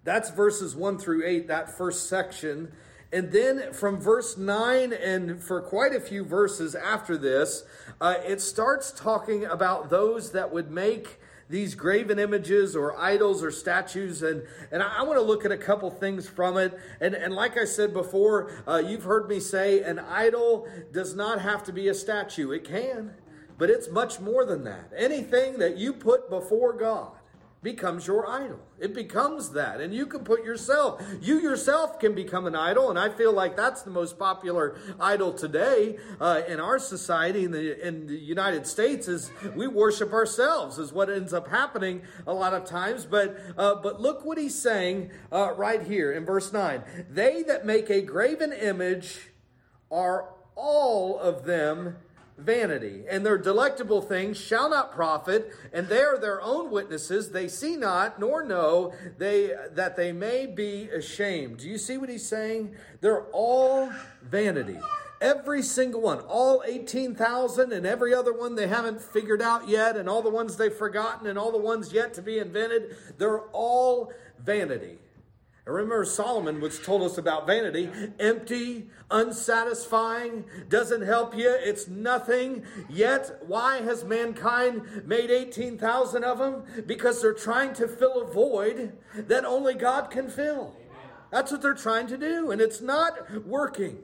that's 0.03 0.29
verses 0.29 0.75
1 0.75 0.99
through 0.99 1.25
8, 1.25 1.47
that 1.47 1.77
first 1.77 2.07
section. 2.07 2.71
And 3.11 3.31
then 3.31 3.73
from 3.73 3.99
verse 3.99 4.37
9 4.37 4.93
and 4.93 5.41
for 5.41 5.61
quite 5.61 5.93
a 5.93 5.99
few 5.99 6.25
verses 6.25 6.75
after 6.75 7.17
this, 7.17 7.63
uh, 8.01 8.15
it 8.25 8.41
starts 8.41 8.91
talking 8.91 9.45
about 9.45 9.89
those 9.89 10.31
that 10.31 10.51
would 10.51 10.69
make 10.69 11.19
these 11.49 11.75
graven 11.75 12.19
images 12.19 12.75
or 12.75 12.97
idols 12.97 13.43
or 13.43 13.51
statues. 13.51 14.21
And, 14.21 14.43
and 14.71 14.83
I, 14.83 14.99
I 14.99 15.01
want 15.03 15.17
to 15.17 15.23
look 15.23 15.45
at 15.45 15.51
a 15.51 15.57
couple 15.57 15.89
things 15.89 16.27
from 16.27 16.57
it. 16.57 16.77
And, 16.99 17.15
and 17.15 17.33
like 17.33 17.57
I 17.57 17.65
said 17.65 17.93
before, 17.93 18.51
uh, 18.67 18.81
you've 18.85 19.03
heard 19.03 19.29
me 19.29 19.39
say 19.39 19.81
an 19.81 19.99
idol 19.99 20.67
does 20.91 21.15
not 21.15 21.41
have 21.41 21.63
to 21.65 21.73
be 21.73 21.87
a 21.87 21.93
statue. 21.93 22.51
It 22.51 22.63
can, 22.63 23.13
but 23.57 23.69
it's 23.69 23.89
much 23.89 24.19
more 24.19 24.45
than 24.45 24.63
that. 24.65 24.91
Anything 24.95 25.59
that 25.59 25.77
you 25.77 25.93
put 25.93 26.29
before 26.29 26.73
God 26.73 27.16
becomes 27.67 28.07
your 28.07 28.25
idol. 28.25 28.61
It 28.79 28.93
becomes 28.93 29.51
that. 29.51 29.81
And 29.81 29.93
you 29.93 30.05
can 30.05 30.23
put 30.23 30.45
yourself, 30.45 31.03
you 31.21 31.41
yourself 31.41 31.99
can 31.99 32.15
become 32.15 32.45
an 32.45 32.55
idol. 32.55 32.89
And 32.89 32.97
I 32.97 33.09
feel 33.09 33.33
like 33.33 33.57
that's 33.57 33.81
the 33.81 33.91
most 33.91 34.17
popular 34.17 34.77
idol 35.01 35.33
today 35.33 35.97
uh, 36.21 36.43
in 36.47 36.61
our 36.61 36.79
society 36.79 37.43
in 37.43 37.51
the, 37.51 37.85
in 37.85 38.07
the 38.07 38.15
United 38.15 38.65
States 38.65 39.09
is 39.09 39.31
we 39.53 39.67
worship 39.67 40.13
ourselves 40.13 40.77
is 40.77 40.93
what 40.93 41.09
ends 41.09 41.33
up 41.33 41.49
happening 41.49 42.03
a 42.25 42.33
lot 42.33 42.53
of 42.53 42.63
times. 42.63 43.05
But, 43.05 43.37
uh, 43.57 43.75
but 43.75 43.99
look 43.99 44.23
what 44.23 44.37
he's 44.37 44.57
saying 44.57 45.11
uh, 45.29 45.51
right 45.57 45.83
here 45.83 46.13
in 46.13 46.23
verse 46.23 46.53
9. 46.53 46.83
They 47.09 47.43
that 47.43 47.65
make 47.65 47.89
a 47.89 48.01
graven 48.01 48.53
image 48.53 49.31
are 49.91 50.29
all 50.55 51.19
of 51.19 51.43
them 51.43 51.97
vanity, 52.37 53.03
and 53.09 53.25
their 53.25 53.37
delectable 53.37 54.01
things 54.01 54.37
shall 54.37 54.69
not 54.69 54.91
profit, 54.91 55.51
and 55.73 55.87
they 55.87 56.01
are 56.01 56.17
their 56.17 56.41
own 56.41 56.69
witnesses. 56.69 57.31
They 57.31 57.47
see 57.47 57.75
not 57.75 58.19
nor 58.19 58.43
know 58.45 58.93
they 59.17 59.55
that 59.71 59.95
they 59.95 60.11
may 60.11 60.45
be 60.45 60.89
ashamed. 60.89 61.57
Do 61.57 61.67
you 61.67 61.77
see 61.77 61.97
what 61.97 62.09
he's 62.09 62.27
saying? 62.27 62.75
They're 63.01 63.25
all 63.31 63.91
vanity. 64.21 64.79
Every 65.19 65.63
single 65.63 66.01
one, 66.01 66.19
all 66.19 66.63
18,000 66.67 67.73
and 67.73 67.87
every 67.87 68.13
other 68.13 68.31
one 68.31 68.53
they 68.53 68.67
haven't 68.67 69.01
figured 69.01 69.41
out 69.41 69.67
yet, 69.67 69.97
and 69.97 70.07
all 70.07 70.21
the 70.21 70.29
ones 70.29 70.57
they've 70.57 70.71
forgotten, 70.71 71.25
and 71.25 71.39
all 71.39 71.51
the 71.51 71.57
ones 71.57 71.91
yet 71.91 72.13
to 72.13 72.21
be 72.21 72.37
invented, 72.37 72.95
they're 73.17 73.41
all 73.51 74.13
vanity. 74.39 74.99
I 75.67 75.69
remember 75.71 76.05
Solomon 76.05 76.61
was 76.61 76.79
told 76.79 77.01
us 77.01 77.17
about 77.17 77.45
vanity 77.45 77.89
empty, 78.19 78.87
unsatisfying, 79.11 80.45
doesn't 80.69 81.01
help 81.01 81.35
you, 81.35 81.49
it's 81.59 81.89
nothing. 81.89 82.63
Yet, 82.89 83.43
why 83.45 83.81
has 83.81 84.05
mankind 84.05 85.03
made 85.05 85.29
18,000 85.29 86.23
of 86.23 86.37
them? 86.37 86.63
Because 86.85 87.21
they're 87.21 87.33
trying 87.33 87.73
to 87.73 87.87
fill 87.89 88.21
a 88.21 88.33
void 88.33 88.97
that 89.13 89.43
only 89.43 89.73
God 89.73 90.09
can 90.09 90.29
fill. 90.29 90.73
That's 91.31 91.51
what 91.51 91.61
they're 91.61 91.73
trying 91.73 92.07
to 92.07 92.17
do, 92.17 92.51
and 92.51 92.61
it's 92.61 92.79
not 92.79 93.45
working. 93.45 93.99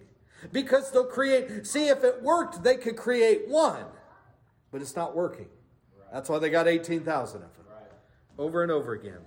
Because 0.51 0.91
they'll 0.91 1.05
create, 1.05 1.65
see, 1.65 1.87
if 1.87 2.03
it 2.03 2.21
worked, 2.21 2.63
they 2.63 2.75
could 2.75 2.97
create 2.97 3.47
one, 3.47 3.85
but 4.69 4.81
it's 4.81 4.97
not 4.97 5.15
working. 5.15 5.47
That's 6.11 6.27
why 6.27 6.39
they 6.39 6.49
got 6.49 6.67
18,000 6.67 7.41
of 7.41 7.55
them 7.55 7.65
over 8.37 8.63
and 8.63 8.71
over 8.71 8.91
again. 8.91 9.19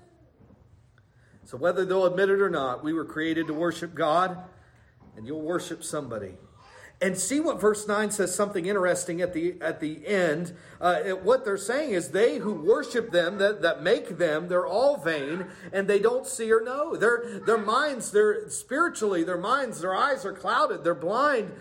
So, 1.47 1.57
whether 1.57 1.85
they'll 1.85 2.07
admit 2.07 2.29
it 2.29 2.41
or 2.41 2.50
not, 2.50 2.83
we 2.83 2.93
were 2.93 3.05
created 3.05 3.47
to 3.47 3.55
worship 3.55 3.95
God, 3.95 4.37
and 5.17 5.29
you'll 5.29 5.43
worship 5.43 5.85
somebody. 5.85 6.35
And 7.00 7.17
see 7.17 7.38
what 7.38 7.61
verse 7.61 7.87
9 7.87 8.11
says 8.11 8.35
something 8.35 8.67
interesting 8.67 9.21
at 9.21 9.33
the, 9.33 9.57
at 9.61 9.79
the 9.81 10.05
end. 10.07 10.57
Uh, 10.81 11.03
what 11.11 11.45
they're 11.45 11.57
saying 11.57 11.91
is 11.91 12.09
they 12.09 12.38
who 12.38 12.53
worship 12.53 13.12
them, 13.12 13.38
that, 13.38 13.62
that 13.62 13.83
make 13.83 14.17
them, 14.17 14.49
they're 14.49 14.67
all 14.67 14.97
vain 14.97 15.47
and 15.75 15.87
they 15.87 15.99
don't 15.99 16.26
see 16.26 16.50
or 16.50 16.62
know. 16.62 16.97
Their, 16.97 17.41
their 17.45 17.59
minds, 17.59 18.12
they're 18.12 18.49
spiritually, 18.49 19.25
their 19.25 19.37
minds, 19.37 19.83
their 19.83 19.95
eyes 19.95 20.25
are 20.25 20.33
clouded, 20.33 20.85
they're 20.85 20.95
blind 20.95 21.53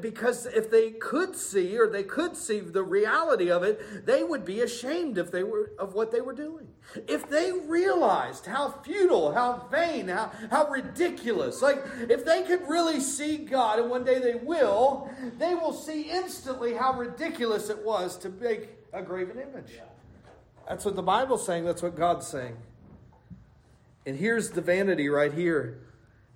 because 0.00 0.46
if 0.46 0.70
they 0.70 0.90
could 0.90 1.36
see 1.36 1.78
or 1.78 1.86
they 1.86 2.02
could 2.02 2.36
see 2.36 2.58
the 2.58 2.82
reality 2.82 3.50
of 3.50 3.62
it, 3.62 4.04
they 4.04 4.24
would 4.24 4.44
be 4.44 4.60
ashamed 4.60 5.16
if 5.16 5.30
they 5.30 5.44
were 5.44 5.70
of 5.78 5.94
what 5.94 6.10
they 6.10 6.20
were 6.20 6.32
doing. 6.32 6.66
If 7.06 7.30
they 7.30 7.52
realized 7.52 8.46
how 8.46 8.70
futile, 8.82 9.32
how 9.32 9.68
vain, 9.70 10.08
how, 10.08 10.32
how 10.50 10.68
ridiculous, 10.68 11.62
like 11.62 11.84
if 12.08 12.24
they 12.24 12.42
could 12.42 12.68
really 12.68 12.98
see 12.98 13.36
God, 13.36 13.78
and 13.78 13.88
one 13.88 14.02
day 14.02 14.18
they 14.18 14.34
will, 14.34 15.08
they 15.38 15.54
will 15.54 15.72
see 15.72 16.10
instantly 16.10 16.74
how 16.74 16.94
ridiculous 16.94 17.70
it 17.70 17.84
was 17.84 18.16
to 18.18 18.28
make 18.28 18.70
a 18.92 19.02
graven 19.02 19.38
image. 19.38 19.78
That's 20.68 20.84
what 20.84 20.96
the 20.96 21.02
Bible's 21.02 21.46
saying, 21.46 21.64
that's 21.64 21.82
what 21.82 21.96
God's 21.96 22.26
saying. 22.26 22.56
And 24.04 24.16
here's 24.16 24.50
the 24.50 24.60
vanity 24.60 25.08
right 25.08 25.32
here. 25.32 25.78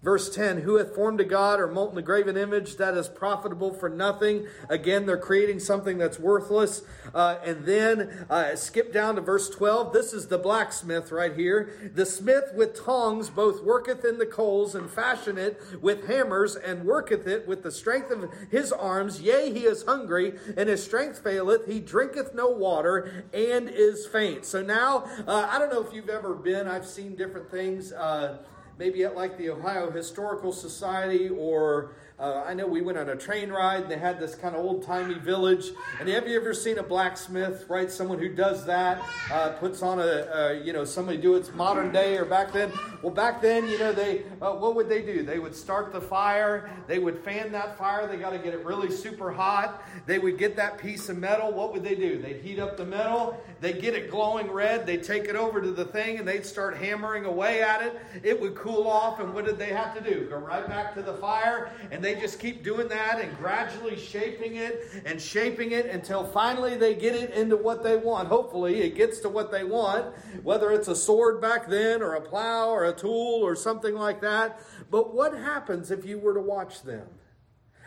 Verse 0.04 0.28
10 0.28 0.60
Who 0.60 0.76
hath 0.76 0.94
formed 0.94 1.20
a 1.20 1.24
God 1.24 1.58
or 1.58 1.66
molten 1.66 1.96
a 1.96 2.02
graven 2.02 2.36
image 2.36 2.76
that 2.76 2.94
is 2.94 3.08
profitable 3.08 3.72
for 3.72 3.88
nothing? 3.88 4.46
Again, 4.68 5.06
they're 5.06 5.16
creating 5.16 5.60
something 5.60 5.96
that's 5.96 6.18
worthless. 6.18 6.82
Uh, 7.14 7.38
and 7.42 7.64
then 7.64 8.26
uh, 8.28 8.54
skip 8.54 8.92
down 8.92 9.14
to 9.14 9.22
verse 9.22 9.48
12. 9.48 9.94
This 9.94 10.12
is 10.12 10.28
the 10.28 10.36
blacksmith 10.36 11.10
right 11.10 11.34
here. 11.34 11.90
The 11.94 12.04
smith 12.04 12.52
with 12.54 12.84
tongs 12.84 13.30
both 13.30 13.64
worketh 13.64 14.04
in 14.04 14.18
the 14.18 14.26
coals 14.26 14.74
and 14.74 14.90
fashion 14.90 15.38
it 15.38 15.58
with 15.80 16.06
hammers 16.06 16.54
and 16.54 16.84
worketh 16.84 17.26
it 17.26 17.48
with 17.48 17.62
the 17.62 17.72
strength 17.72 18.10
of 18.10 18.30
his 18.50 18.72
arms. 18.72 19.22
Yea, 19.22 19.50
he 19.52 19.64
is 19.64 19.84
hungry 19.84 20.34
and 20.58 20.68
his 20.68 20.84
strength 20.84 21.20
faileth. 21.20 21.66
He 21.66 21.80
drinketh 21.80 22.34
no 22.34 22.50
water 22.50 23.24
and 23.32 23.70
is 23.70 24.06
faint. 24.06 24.44
So 24.44 24.62
now, 24.62 25.06
uh, 25.26 25.48
I 25.50 25.58
don't 25.58 25.72
know 25.72 25.82
if 25.82 25.94
you've 25.94 26.10
ever 26.10 26.34
been, 26.34 26.68
I've 26.68 26.86
seen 26.86 27.16
different 27.16 27.50
things. 27.50 27.90
Uh, 27.90 28.38
maybe 28.78 29.04
at 29.04 29.14
like 29.16 29.38
the 29.38 29.50
Ohio 29.50 29.90
Historical 29.90 30.52
Society 30.52 31.28
or 31.28 31.92
uh, 32.18 32.44
I 32.46 32.54
know 32.54 32.68
we 32.68 32.80
went 32.80 32.96
on 32.96 33.08
a 33.08 33.16
train 33.16 33.50
ride 33.50 33.88
they 33.88 33.98
had 33.98 34.20
this 34.20 34.36
kind 34.36 34.54
of 34.54 34.64
old 34.64 34.84
timey 34.84 35.14
village. 35.14 35.70
And 35.98 36.08
have 36.08 36.28
you 36.28 36.36
ever 36.36 36.54
seen 36.54 36.78
a 36.78 36.82
blacksmith, 36.82 37.64
right? 37.68 37.90
Someone 37.90 38.20
who 38.20 38.28
does 38.28 38.64
that, 38.66 39.02
uh, 39.32 39.50
puts 39.50 39.82
on 39.82 39.98
a, 39.98 40.02
a, 40.02 40.62
you 40.62 40.72
know, 40.72 40.84
somebody 40.84 41.18
do 41.18 41.34
it 41.34 41.52
modern 41.56 41.90
day 41.90 42.16
or 42.16 42.24
back 42.24 42.52
then. 42.52 42.70
Well, 43.02 43.12
back 43.12 43.42
then, 43.42 43.68
you 43.68 43.78
know, 43.78 43.92
they, 43.92 44.22
uh, 44.40 44.52
what 44.52 44.76
would 44.76 44.88
they 44.88 45.02
do? 45.02 45.24
They 45.24 45.40
would 45.40 45.56
start 45.56 45.92
the 45.92 46.00
fire, 46.00 46.70
they 46.86 47.00
would 47.00 47.18
fan 47.18 47.50
that 47.52 47.76
fire, 47.76 48.06
they 48.06 48.16
got 48.16 48.30
to 48.30 48.38
get 48.38 48.54
it 48.54 48.64
really 48.64 48.90
super 48.90 49.32
hot. 49.32 49.82
They 50.06 50.18
would 50.18 50.38
get 50.38 50.54
that 50.56 50.78
piece 50.78 51.08
of 51.08 51.18
metal. 51.18 51.52
What 51.52 51.72
would 51.72 51.82
they 51.82 51.96
do? 51.96 52.22
They'd 52.22 52.40
heat 52.40 52.60
up 52.60 52.76
the 52.76 52.86
metal, 52.86 53.42
they'd 53.60 53.80
get 53.80 53.94
it 53.94 54.10
glowing 54.10 54.50
red, 54.50 54.86
they'd 54.86 55.02
take 55.02 55.24
it 55.24 55.34
over 55.34 55.60
to 55.60 55.72
the 55.72 55.84
thing 55.84 56.18
and 56.18 56.28
they'd 56.28 56.46
start 56.46 56.76
hammering 56.76 57.24
away 57.24 57.60
at 57.62 57.82
it. 57.82 58.00
It 58.22 58.40
would 58.40 58.54
cool 58.54 58.86
off, 58.86 59.18
and 59.18 59.34
what 59.34 59.44
did 59.44 59.58
they 59.58 59.70
have 59.70 59.94
to 59.96 60.00
do? 60.00 60.28
Go 60.28 60.36
right 60.36 60.66
back 60.68 60.94
to 60.94 61.02
the 61.02 61.14
fire 61.14 61.72
and 61.90 62.03
they 62.04 62.14
just 62.14 62.38
keep 62.38 62.62
doing 62.62 62.88
that 62.88 63.20
and 63.20 63.36
gradually 63.38 63.96
shaping 63.96 64.56
it 64.56 65.02
and 65.04 65.20
shaping 65.20 65.72
it 65.72 65.86
until 65.86 66.24
finally 66.24 66.76
they 66.76 66.94
get 66.94 67.14
it 67.14 67.30
into 67.30 67.56
what 67.56 67.82
they 67.82 67.96
want. 67.96 68.28
Hopefully, 68.28 68.82
it 68.82 68.94
gets 68.94 69.20
to 69.20 69.28
what 69.28 69.50
they 69.50 69.64
want, 69.64 70.14
whether 70.42 70.70
it's 70.72 70.88
a 70.88 70.96
sword 70.96 71.40
back 71.40 71.68
then 71.68 72.02
or 72.02 72.14
a 72.14 72.20
plow 72.20 72.68
or 72.68 72.84
a 72.84 72.92
tool 72.92 73.40
or 73.42 73.56
something 73.56 73.94
like 73.94 74.20
that. 74.20 74.60
But 74.90 75.14
what 75.14 75.32
happens 75.36 75.90
if 75.90 76.04
you 76.04 76.18
were 76.18 76.34
to 76.34 76.40
watch 76.40 76.82
them? 76.82 77.06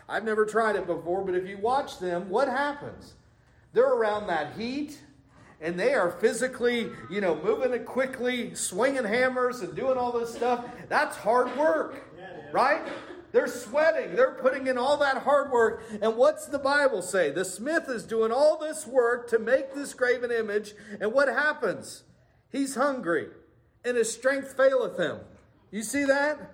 I've 0.08 0.24
never 0.24 0.46
tried 0.46 0.76
it 0.76 0.86
before, 0.86 1.24
but 1.24 1.34
if 1.34 1.46
you 1.46 1.58
watch 1.58 1.98
them, 1.98 2.30
what 2.30 2.48
happens? 2.48 3.14
they're 3.72 3.92
around 3.92 4.26
that 4.28 4.54
heat 4.56 5.00
and 5.60 5.78
they 5.78 5.94
are 5.94 6.10
physically, 6.10 6.88
you 7.10 7.20
know, 7.20 7.34
moving 7.42 7.72
it 7.72 7.84
quickly, 7.84 8.54
swinging 8.54 9.04
hammers 9.04 9.60
and 9.60 9.74
doing 9.74 9.98
all 9.98 10.12
this 10.12 10.32
stuff. 10.32 10.64
That's 10.88 11.16
hard 11.16 11.56
work, 11.56 12.04
right? 12.52 12.86
They're 13.38 13.46
sweating. 13.46 14.16
They're 14.16 14.32
putting 14.32 14.66
in 14.66 14.76
all 14.76 14.96
that 14.96 15.18
hard 15.18 15.52
work. 15.52 15.84
And 16.02 16.16
what's 16.16 16.46
the 16.46 16.58
Bible 16.58 17.02
say? 17.02 17.30
The 17.30 17.44
smith 17.44 17.84
is 17.88 18.02
doing 18.02 18.32
all 18.32 18.58
this 18.58 18.84
work 18.84 19.30
to 19.30 19.38
make 19.38 19.72
this 19.72 19.94
graven 19.94 20.32
image. 20.32 20.74
And 21.00 21.12
what 21.12 21.28
happens? 21.28 22.02
He's 22.50 22.74
hungry, 22.74 23.28
and 23.84 23.96
his 23.96 24.12
strength 24.12 24.56
faileth 24.56 24.98
him. 24.98 25.20
You 25.70 25.84
see 25.84 26.04
that? 26.06 26.52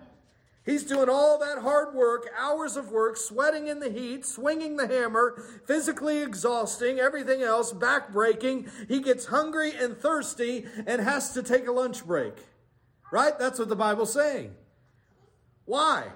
He's 0.66 0.84
doing 0.84 1.08
all 1.08 1.38
that 1.38 1.62
hard 1.62 1.94
work, 1.94 2.28
hours 2.38 2.76
of 2.76 2.90
work, 2.90 3.16
sweating 3.16 3.66
in 3.66 3.80
the 3.80 3.90
heat, 3.90 4.26
swinging 4.26 4.76
the 4.76 4.86
hammer, 4.86 5.42
physically 5.66 6.20
exhausting, 6.20 7.00
everything 7.00 7.40
else, 7.42 7.72
back 7.72 8.12
breaking. 8.12 8.68
He 8.88 9.00
gets 9.00 9.24
hungry 9.24 9.72
and 9.74 9.96
thirsty 9.96 10.66
and 10.86 11.00
has 11.00 11.32
to 11.32 11.42
take 11.42 11.66
a 11.66 11.72
lunch 11.72 12.04
break. 12.04 12.34
Right? 13.10 13.38
That's 13.38 13.58
what 13.58 13.70
the 13.70 13.74
Bible's 13.74 14.12
saying. 14.12 14.54
Why? 15.64 16.08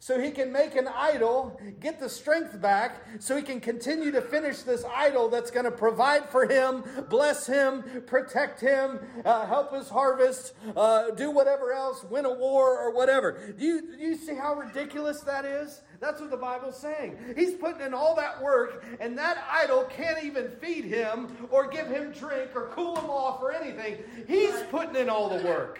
So 0.00 0.18
he 0.18 0.30
can 0.30 0.50
make 0.50 0.74
an 0.76 0.88
idol, 0.88 1.60
get 1.78 2.00
the 2.00 2.08
strength 2.08 2.60
back, 2.60 3.06
so 3.18 3.36
he 3.36 3.42
can 3.42 3.60
continue 3.60 4.10
to 4.10 4.22
finish 4.22 4.62
this 4.62 4.82
idol 4.96 5.28
that's 5.28 5.50
going 5.50 5.66
to 5.66 5.70
provide 5.70 6.26
for 6.30 6.46
him, 6.46 6.82
bless 7.10 7.46
him, 7.46 7.84
protect 8.06 8.62
him, 8.62 8.98
uh, 9.26 9.46
help 9.46 9.74
his 9.74 9.90
harvest, 9.90 10.54
uh, 10.74 11.10
do 11.10 11.30
whatever 11.30 11.72
else, 11.72 12.02
win 12.04 12.24
a 12.24 12.32
war 12.32 12.78
or 12.78 12.94
whatever. 12.94 13.52
Do 13.58 13.64
you, 13.64 13.94
do 13.94 14.02
you 14.02 14.16
see 14.16 14.34
how 14.34 14.54
ridiculous 14.54 15.20
that 15.20 15.44
is? 15.44 15.82
That's 16.00 16.18
what 16.18 16.30
the 16.30 16.36
Bible's 16.38 16.78
saying. 16.78 17.18
He's 17.36 17.52
putting 17.52 17.82
in 17.82 17.92
all 17.92 18.16
that 18.16 18.42
work, 18.42 18.82
and 19.00 19.18
that 19.18 19.44
idol 19.50 19.84
can't 19.84 20.24
even 20.24 20.48
feed 20.48 20.84
him 20.86 21.46
or 21.50 21.68
give 21.68 21.88
him 21.88 22.12
drink 22.12 22.52
or 22.54 22.68
cool 22.72 22.96
him 22.96 23.10
off 23.10 23.42
or 23.42 23.52
anything. 23.52 23.98
He's 24.26 24.62
putting 24.70 24.96
in 24.96 25.10
all 25.10 25.28
the 25.28 25.44
work. 25.44 25.78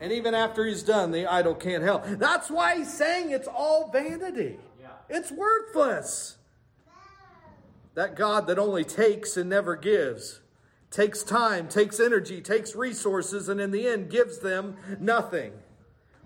And 0.00 0.12
even 0.12 0.34
after 0.34 0.64
he's 0.64 0.82
done, 0.82 1.10
the 1.10 1.26
idol 1.26 1.54
can't 1.54 1.82
help. 1.82 2.04
That's 2.06 2.50
why 2.50 2.76
he's 2.76 2.92
saying 2.92 3.30
it's 3.30 3.48
all 3.48 3.90
vanity. 3.90 4.58
Yeah. 4.80 4.88
It's 5.08 5.32
worthless. 5.32 6.36
That 7.94 8.14
God 8.14 8.46
that 8.46 8.58
only 8.58 8.84
takes 8.84 9.36
and 9.36 9.50
never 9.50 9.74
gives, 9.74 10.40
takes 10.92 11.24
time, 11.24 11.68
takes 11.68 11.98
energy, 11.98 12.40
takes 12.40 12.76
resources, 12.76 13.48
and 13.48 13.60
in 13.60 13.72
the 13.72 13.88
end 13.88 14.08
gives 14.08 14.38
them 14.38 14.76
nothing. 15.00 15.52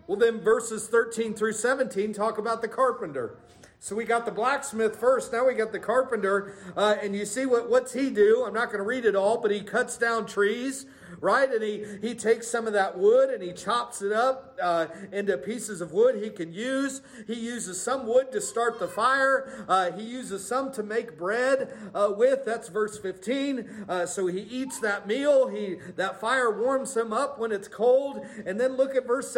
Well, 0.07 0.19
then 0.19 0.41
verses 0.43 0.89
13 0.89 1.33
through 1.33 1.55
17 1.55 2.13
talk 2.13 2.37
about 2.37 2.61
the 2.61 2.69
carpenter. 2.69 3.39
So 3.83 3.97
we 3.97 4.05
got 4.05 4.27
the 4.27 4.31
blacksmith 4.31 4.95
first. 4.95 5.33
Now 5.33 5.49
we 5.49 5.55
got 5.55 5.73
the 5.73 5.81
carpenter. 5.81 6.55
Uh, 6.77 6.95
and 7.03 7.17
you 7.17 7.27
see 7.27 7.47
what, 7.47 7.69
what's 7.69 7.93
he 7.93 8.11
do? 8.11 8.45
I'm 8.47 8.55
not 8.55 8.67
going 8.67 8.79
to 8.79 8.85
read 8.85 9.05
it 9.05 9.17
all, 9.17 9.41
but 9.41 9.51
he 9.51 9.61
cuts 9.61 9.99
down 9.99 10.25
trees 10.25 10.87
right? 11.21 11.51
And 11.51 11.63
he, 11.63 11.85
he 12.01 12.15
takes 12.15 12.49
some 12.49 12.67
of 12.67 12.73
that 12.73 12.99
wood 12.99 13.31
and 13.31 13.43
he 13.43 13.53
chops 13.53 14.03
it 14.03 14.13
up 14.13 14.59
uh, 14.61 14.87
into 15.13 15.39
pieces 15.39 15.81
of 15.81 15.93
wood 15.93 16.23
he 16.23 16.31
can 16.31 16.53
use. 16.53 17.01
He 17.27 17.35
uses 17.35 17.81
some 17.81 18.07
wood 18.07 18.33
to 18.33 18.41
start 18.41 18.79
the 18.79 18.89
fire. 18.89 19.65
Uh, 19.69 19.93
he 19.93 20.03
uses 20.03 20.47
some 20.47 20.73
to 20.73 20.83
make 20.83 21.17
bread 21.17 21.73
uh, 21.95 22.13
with. 22.17 22.45
That's 22.45 22.69
verse 22.69 22.99
15. 22.99 23.87
Uh, 23.89 24.07
so 24.07 24.27
he 24.27 24.41
eats 24.41 24.81
that 24.81 25.07
meal. 25.07 25.49
He 25.49 25.77
That 25.97 26.21
fire 26.21 26.51
warms 26.51 26.97
him 26.97 27.13
up 27.13 27.39
when 27.39 27.53
it's 27.53 27.69
cold. 27.69 28.27
And 28.45 28.59
then 28.61 28.77
look 28.77 28.97
at 28.97 29.07
verse 29.07 29.31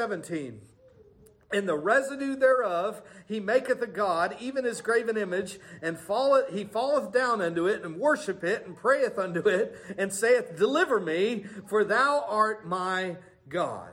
17and 1.55 1.69
the 1.69 1.77
residue 1.77 2.37
thereof 2.37 3.03
he 3.27 3.41
maketh 3.41 3.81
a 3.83 3.87
god, 3.87 4.37
even 4.41 4.65
his 4.65 4.81
graven 4.81 5.17
image, 5.17 5.59
and 5.83 5.99
falleth, 5.99 6.53
he 6.53 6.65
falleth 6.65 7.13
down 7.13 7.41
unto 7.41 7.67
it, 7.67 7.83
and 7.83 7.97
worship 7.97 8.45
it, 8.45 8.67
and 8.67 8.77
prayeth 8.77 9.19
unto 9.19 9.49
it, 9.49 9.75
and 9.97 10.13
saith, 10.13 10.57
Deliver 10.57 11.01
me, 11.01 11.45
for 11.67 11.85
thou 11.85 12.25
art 12.29 12.67
my 12.67 13.17
God. 13.49 13.91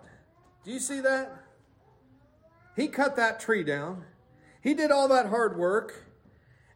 Do 0.65 0.71
you 0.71 0.79
see 0.79 0.99
that? 1.01 1.43
He 2.75 2.87
cut 2.87 3.15
that 3.15 3.39
tree 3.39 3.63
down. 3.63 4.05
He 4.61 4.73
did 4.73 4.91
all 4.91 5.07
that 5.09 5.27
hard 5.27 5.57
work. 5.57 6.05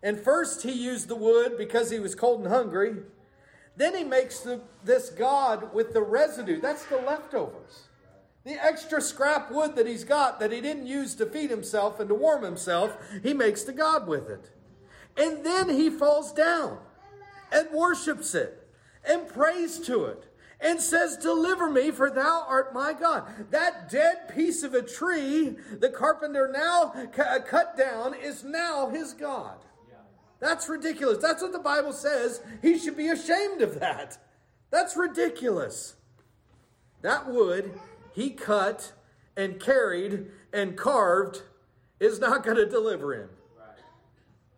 And 0.01 0.19
first 0.19 0.63
he 0.63 0.71
used 0.71 1.07
the 1.07 1.15
wood 1.15 1.57
because 1.57 1.89
he 1.89 1.99
was 1.99 2.15
cold 2.15 2.41
and 2.41 2.49
hungry. 2.49 2.95
Then 3.75 3.95
he 3.95 4.03
makes 4.03 4.39
the, 4.39 4.61
this 4.83 5.09
God 5.09 5.73
with 5.73 5.93
the 5.93 6.01
residue. 6.01 6.61
That's 6.61 6.85
the 6.85 6.97
leftovers. 6.97 7.87
The 8.45 8.63
extra 8.63 9.01
scrap 9.01 9.51
wood 9.51 9.75
that 9.75 9.87
he's 9.87 10.03
got 10.03 10.39
that 10.39 10.51
he 10.51 10.61
didn't 10.61 10.85
use 10.85 11.15
to 11.15 11.25
feed 11.25 11.49
himself 11.49 11.99
and 11.99 12.07
to 12.09 12.15
warm 12.15 12.43
himself, 12.43 12.95
he 13.23 13.33
makes 13.33 13.63
to 13.63 13.73
God 13.73 14.07
with 14.07 14.29
it. 14.29 14.51
And 15.17 15.43
then 15.43 15.69
he 15.69 15.89
falls 15.89 16.31
down 16.31 16.77
and 17.51 17.71
worships 17.71 18.35
it 18.35 18.69
and 19.03 19.27
prays 19.27 19.79
to 19.79 20.05
it 20.05 20.31
and 20.59 20.79
says, 20.79 21.17
Deliver 21.17 21.71
me, 21.71 21.89
for 21.89 22.11
thou 22.11 22.45
art 22.47 22.73
my 22.73 22.93
God. 22.93 23.27
That 23.49 23.89
dead 23.89 24.29
piece 24.33 24.61
of 24.61 24.75
a 24.75 24.81
tree 24.83 25.55
the 25.79 25.89
carpenter 25.89 26.47
now 26.51 26.93
cut 27.13 27.75
down 27.75 28.13
is 28.13 28.43
now 28.43 28.89
his 28.89 29.13
God. 29.13 29.57
That's 30.39 30.69
ridiculous. 30.69 31.17
That's 31.19 31.41
what 31.41 31.53
the 31.53 31.59
Bible 31.59 31.93
says. 31.93 32.41
He 32.61 32.77
should 32.77 32.97
be 32.97 33.07
ashamed 33.07 33.61
of 33.61 33.79
that. 33.79 34.17
That's 34.69 34.95
ridiculous. 34.95 35.95
That 37.01 37.27
wood 37.27 37.79
he 38.15 38.29
cut 38.29 38.93
and 39.35 39.59
carried 39.59 40.27
and 40.53 40.77
carved 40.77 41.41
is 41.99 42.19
not 42.19 42.43
going 42.43 42.55
to 42.55 42.65
deliver 42.65 43.13
him. 43.13 43.29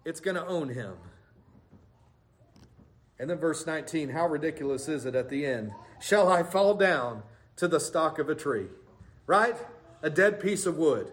It's 0.05 0.19
going 0.19 0.35
to 0.35 0.45
own 0.45 0.69
him. 0.69 0.93
And 3.19 3.29
then 3.29 3.39
verse 3.39 3.65
19, 3.65 4.09
how 4.09 4.27
ridiculous 4.27 4.87
is 4.87 5.07
it 5.07 5.15
at 5.15 5.29
the 5.29 5.45
end? 5.45 5.71
Shall 5.99 6.31
I 6.31 6.43
fall 6.43 6.75
down 6.75 7.23
to 7.55 7.67
the 7.67 7.79
stock 7.79 8.19
of 8.19 8.29
a 8.29 8.35
tree? 8.35 8.67
Right? 9.25 9.57
A 10.03 10.11
dead 10.11 10.39
piece 10.39 10.67
of 10.67 10.77
wood. 10.77 11.11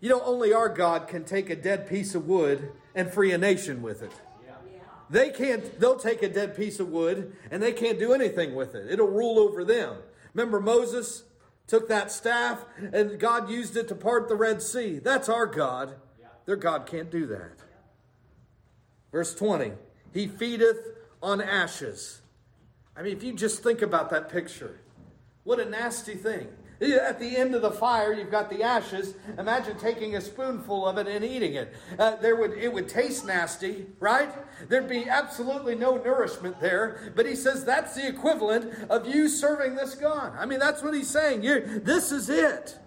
You 0.00 0.08
know, 0.08 0.22
only 0.22 0.54
our 0.54 0.70
God 0.70 1.06
can 1.06 1.24
take 1.24 1.50
a 1.50 1.56
dead 1.56 1.86
piece 1.86 2.14
of 2.14 2.26
wood 2.26 2.72
and 2.94 3.12
free 3.12 3.32
a 3.32 3.38
nation 3.38 3.82
with 3.82 4.02
it. 4.02 4.12
They 5.10 5.28
can't, 5.30 5.78
they'll 5.78 5.98
take 5.98 6.22
a 6.22 6.28
dead 6.28 6.56
piece 6.56 6.80
of 6.80 6.88
wood 6.88 7.36
and 7.50 7.62
they 7.62 7.72
can't 7.72 7.98
do 7.98 8.14
anything 8.14 8.54
with 8.54 8.74
it. 8.74 8.90
It'll 8.90 9.08
rule 9.08 9.38
over 9.38 9.64
them. 9.64 9.96
Remember 10.34 10.60
Moses 10.60 11.24
took 11.66 11.88
that 11.88 12.10
staff 12.10 12.64
and 12.92 13.18
God 13.18 13.50
used 13.50 13.76
it 13.76 13.88
to 13.88 13.94
part 13.94 14.28
the 14.28 14.34
Red 14.34 14.62
Sea. 14.62 14.98
That's 14.98 15.28
our 15.28 15.46
God. 15.46 15.96
Their 16.46 16.56
God 16.56 16.86
can't 16.86 17.10
do 17.10 17.26
that. 17.26 17.52
Verse 19.12 19.34
20 19.34 19.72
He 20.12 20.26
feedeth 20.26 20.78
on 21.22 21.40
ashes. 21.40 22.22
I 22.96 23.02
mean, 23.02 23.16
if 23.16 23.22
you 23.22 23.32
just 23.32 23.62
think 23.62 23.82
about 23.82 24.10
that 24.10 24.28
picture, 24.28 24.80
what 25.44 25.60
a 25.60 25.64
nasty 25.64 26.14
thing. 26.14 26.48
At 26.80 27.20
the 27.20 27.36
end 27.36 27.54
of 27.54 27.60
the 27.60 27.70
fire, 27.70 28.14
you've 28.14 28.30
got 28.30 28.48
the 28.48 28.62
ashes. 28.62 29.14
Imagine 29.38 29.78
taking 29.78 30.16
a 30.16 30.20
spoonful 30.20 30.86
of 30.86 30.96
it 30.96 31.06
and 31.06 31.22
eating 31.22 31.54
it. 31.54 31.74
Uh, 31.98 32.16
there 32.16 32.36
would 32.36 32.52
it 32.52 32.72
would 32.72 32.88
taste 32.88 33.26
nasty, 33.26 33.86
right? 33.98 34.30
There'd 34.66 34.88
be 34.88 35.06
absolutely 35.06 35.74
no 35.74 35.98
nourishment 35.98 36.58
there. 36.58 37.12
But 37.14 37.26
he 37.26 37.36
says 37.36 37.66
that's 37.66 37.94
the 37.94 38.08
equivalent 38.08 38.72
of 38.88 39.06
you 39.06 39.28
serving 39.28 39.74
this 39.74 39.94
God. 39.94 40.32
I 40.38 40.46
mean, 40.46 40.58
that's 40.58 40.82
what 40.82 40.94
he's 40.94 41.10
saying. 41.10 41.42
you 41.42 41.80
this 41.80 42.12
is 42.12 42.30
it. 42.30 42.78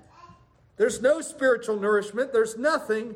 There's 0.78 1.00
no 1.00 1.22
spiritual 1.22 1.80
nourishment. 1.80 2.34
There's 2.34 2.58
nothing, 2.58 3.16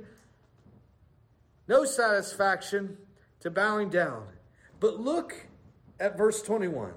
no 1.68 1.86
satisfaction 1.86 2.98
to 3.40 3.50
bowing 3.50 3.90
down. 3.90 4.28
But 4.80 5.00
look 5.00 5.48
at 6.00 6.16
verse 6.16 6.44
21. 6.44 6.94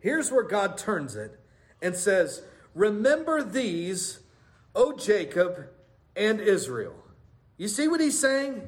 Here's 0.00 0.30
where 0.30 0.42
God 0.42 0.76
turns 0.76 1.16
it 1.16 1.40
and 1.84 1.94
says, 1.94 2.42
Remember 2.74 3.42
these, 3.42 4.20
O 4.74 4.96
Jacob 4.96 5.68
and 6.16 6.40
Israel. 6.40 6.96
You 7.56 7.68
see 7.68 7.86
what 7.86 8.00
he's 8.00 8.18
saying? 8.18 8.66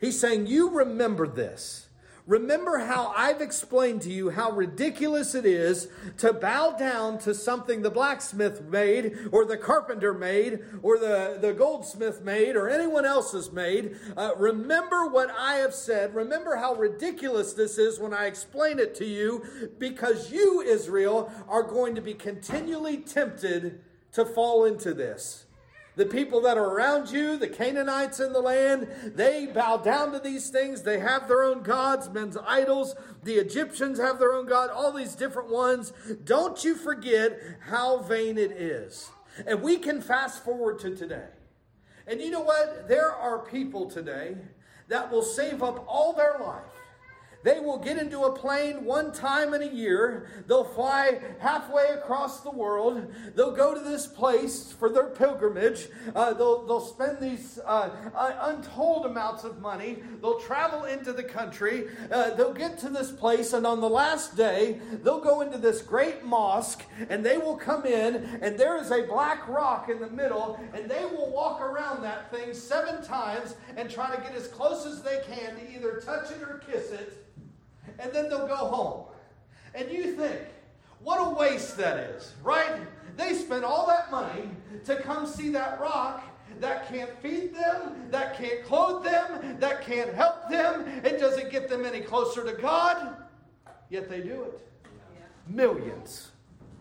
He's 0.00 0.18
saying, 0.18 0.48
You 0.48 0.70
remember 0.70 1.28
this. 1.28 1.85
Remember 2.26 2.78
how 2.78 3.12
I've 3.16 3.40
explained 3.40 4.02
to 4.02 4.10
you 4.10 4.30
how 4.30 4.50
ridiculous 4.50 5.36
it 5.36 5.46
is 5.46 5.88
to 6.18 6.32
bow 6.32 6.72
down 6.72 7.18
to 7.20 7.32
something 7.32 7.82
the 7.82 7.90
blacksmith 7.90 8.62
made, 8.62 9.28
or 9.30 9.44
the 9.44 9.56
carpenter 9.56 10.12
made, 10.12 10.64
or 10.82 10.98
the, 10.98 11.38
the 11.40 11.52
goldsmith 11.52 12.22
made, 12.22 12.56
or 12.56 12.68
anyone 12.68 13.04
else 13.04 13.30
has 13.30 13.52
made. 13.52 13.96
Uh, 14.16 14.32
remember 14.36 15.06
what 15.06 15.30
I 15.30 15.54
have 15.56 15.72
said. 15.72 16.16
Remember 16.16 16.56
how 16.56 16.74
ridiculous 16.74 17.52
this 17.52 17.78
is 17.78 18.00
when 18.00 18.12
I 18.12 18.26
explain 18.26 18.80
it 18.80 18.96
to 18.96 19.04
you, 19.04 19.70
because 19.78 20.32
you, 20.32 20.62
Israel, 20.62 21.30
are 21.48 21.62
going 21.62 21.94
to 21.94 22.00
be 22.00 22.14
continually 22.14 22.96
tempted 22.96 23.80
to 24.12 24.24
fall 24.24 24.64
into 24.64 24.92
this. 24.92 25.45
The 25.96 26.06
people 26.06 26.42
that 26.42 26.58
are 26.58 26.64
around 26.64 27.10
you, 27.10 27.38
the 27.38 27.48
Canaanites 27.48 28.20
in 28.20 28.34
the 28.34 28.40
land, 28.40 28.86
they 29.14 29.46
bow 29.46 29.78
down 29.78 30.12
to 30.12 30.18
these 30.18 30.50
things. 30.50 30.82
They 30.82 30.98
have 30.98 31.26
their 31.26 31.42
own 31.42 31.62
gods, 31.62 32.10
men's 32.10 32.36
idols. 32.36 32.94
The 33.24 33.36
Egyptians 33.36 33.98
have 33.98 34.18
their 34.18 34.34
own 34.34 34.46
God, 34.46 34.68
all 34.68 34.92
these 34.92 35.14
different 35.14 35.50
ones. 35.50 35.94
Don't 36.24 36.62
you 36.62 36.74
forget 36.74 37.40
how 37.60 37.98
vain 37.98 38.36
it 38.36 38.52
is. 38.52 39.10
And 39.46 39.62
we 39.62 39.78
can 39.78 40.02
fast 40.02 40.44
forward 40.44 40.78
to 40.80 40.94
today. 40.94 41.28
And 42.06 42.20
you 42.20 42.30
know 42.30 42.42
what? 42.42 42.88
There 42.88 43.10
are 43.10 43.38
people 43.38 43.88
today 43.90 44.36
that 44.88 45.10
will 45.10 45.22
save 45.22 45.62
up 45.62 45.84
all 45.88 46.12
their 46.12 46.36
life 46.38 46.62
they 47.46 47.60
will 47.60 47.78
get 47.78 47.96
into 47.96 48.24
a 48.24 48.32
plane 48.32 48.84
one 48.84 49.12
time 49.12 49.54
in 49.54 49.62
a 49.62 49.72
year. 49.72 50.26
They'll 50.48 50.64
fly 50.64 51.20
halfway 51.38 51.90
across 51.90 52.40
the 52.40 52.50
world. 52.50 53.06
They'll 53.36 53.54
go 53.54 53.72
to 53.72 53.78
this 53.78 54.08
place 54.08 54.72
for 54.72 54.88
their 54.88 55.10
pilgrimage. 55.10 55.86
Uh, 56.12 56.32
they'll, 56.32 56.66
they'll 56.66 56.80
spend 56.80 57.20
these 57.20 57.60
uh, 57.64 57.90
uh, 58.16 58.36
untold 58.40 59.06
amounts 59.06 59.44
of 59.44 59.60
money. 59.60 59.98
They'll 60.20 60.40
travel 60.40 60.86
into 60.86 61.12
the 61.12 61.22
country. 61.22 61.84
Uh, 62.10 62.34
they'll 62.34 62.52
get 62.52 62.78
to 62.78 62.88
this 62.88 63.12
place, 63.12 63.52
and 63.52 63.64
on 63.64 63.80
the 63.80 63.88
last 63.88 64.36
day, 64.36 64.80
they'll 65.04 65.20
go 65.20 65.40
into 65.42 65.56
this 65.56 65.82
great 65.82 66.24
mosque, 66.24 66.82
and 67.08 67.24
they 67.24 67.38
will 67.38 67.56
come 67.56 67.86
in, 67.86 68.16
and 68.42 68.58
there 68.58 68.76
is 68.76 68.90
a 68.90 69.02
black 69.02 69.46
rock 69.46 69.88
in 69.88 70.00
the 70.00 70.10
middle, 70.10 70.58
and 70.74 70.90
they 70.90 71.04
will 71.04 71.30
walk 71.30 71.60
around 71.60 72.02
that 72.02 72.28
thing 72.32 72.52
seven 72.52 73.04
times 73.04 73.54
and 73.76 73.88
try 73.88 74.12
to 74.12 74.20
get 74.20 74.34
as 74.34 74.48
close 74.48 74.84
as 74.84 75.00
they 75.02 75.20
can 75.30 75.54
to 75.54 75.72
either 75.72 76.00
touch 76.04 76.32
it 76.32 76.42
or 76.42 76.60
kiss 76.68 76.90
it 76.90 77.22
and 77.98 78.12
then 78.12 78.28
they'll 78.28 78.46
go 78.46 78.56
home. 78.56 79.04
And 79.74 79.90
you 79.90 80.16
think, 80.16 80.40
what 81.00 81.18
a 81.18 81.30
waste 81.34 81.76
that 81.76 81.98
is, 81.98 82.34
right? 82.42 82.80
They 83.16 83.34
spent 83.34 83.64
all 83.64 83.86
that 83.86 84.10
money 84.10 84.50
to 84.84 84.96
come 84.96 85.26
see 85.26 85.50
that 85.50 85.80
rock 85.80 86.24
that 86.60 86.88
can't 86.88 87.10
feed 87.20 87.54
them, 87.54 88.08
that 88.10 88.36
can't 88.38 88.64
clothe 88.64 89.04
them, 89.04 89.58
that 89.60 89.82
can't 89.82 90.12
help 90.14 90.48
them. 90.48 90.86
It 91.04 91.20
doesn't 91.20 91.50
get 91.50 91.68
them 91.68 91.84
any 91.84 92.00
closer 92.00 92.44
to 92.44 92.52
God, 92.60 93.16
yet 93.90 94.08
they 94.08 94.20
do 94.20 94.44
it. 94.44 94.60
Millions. 95.48 96.30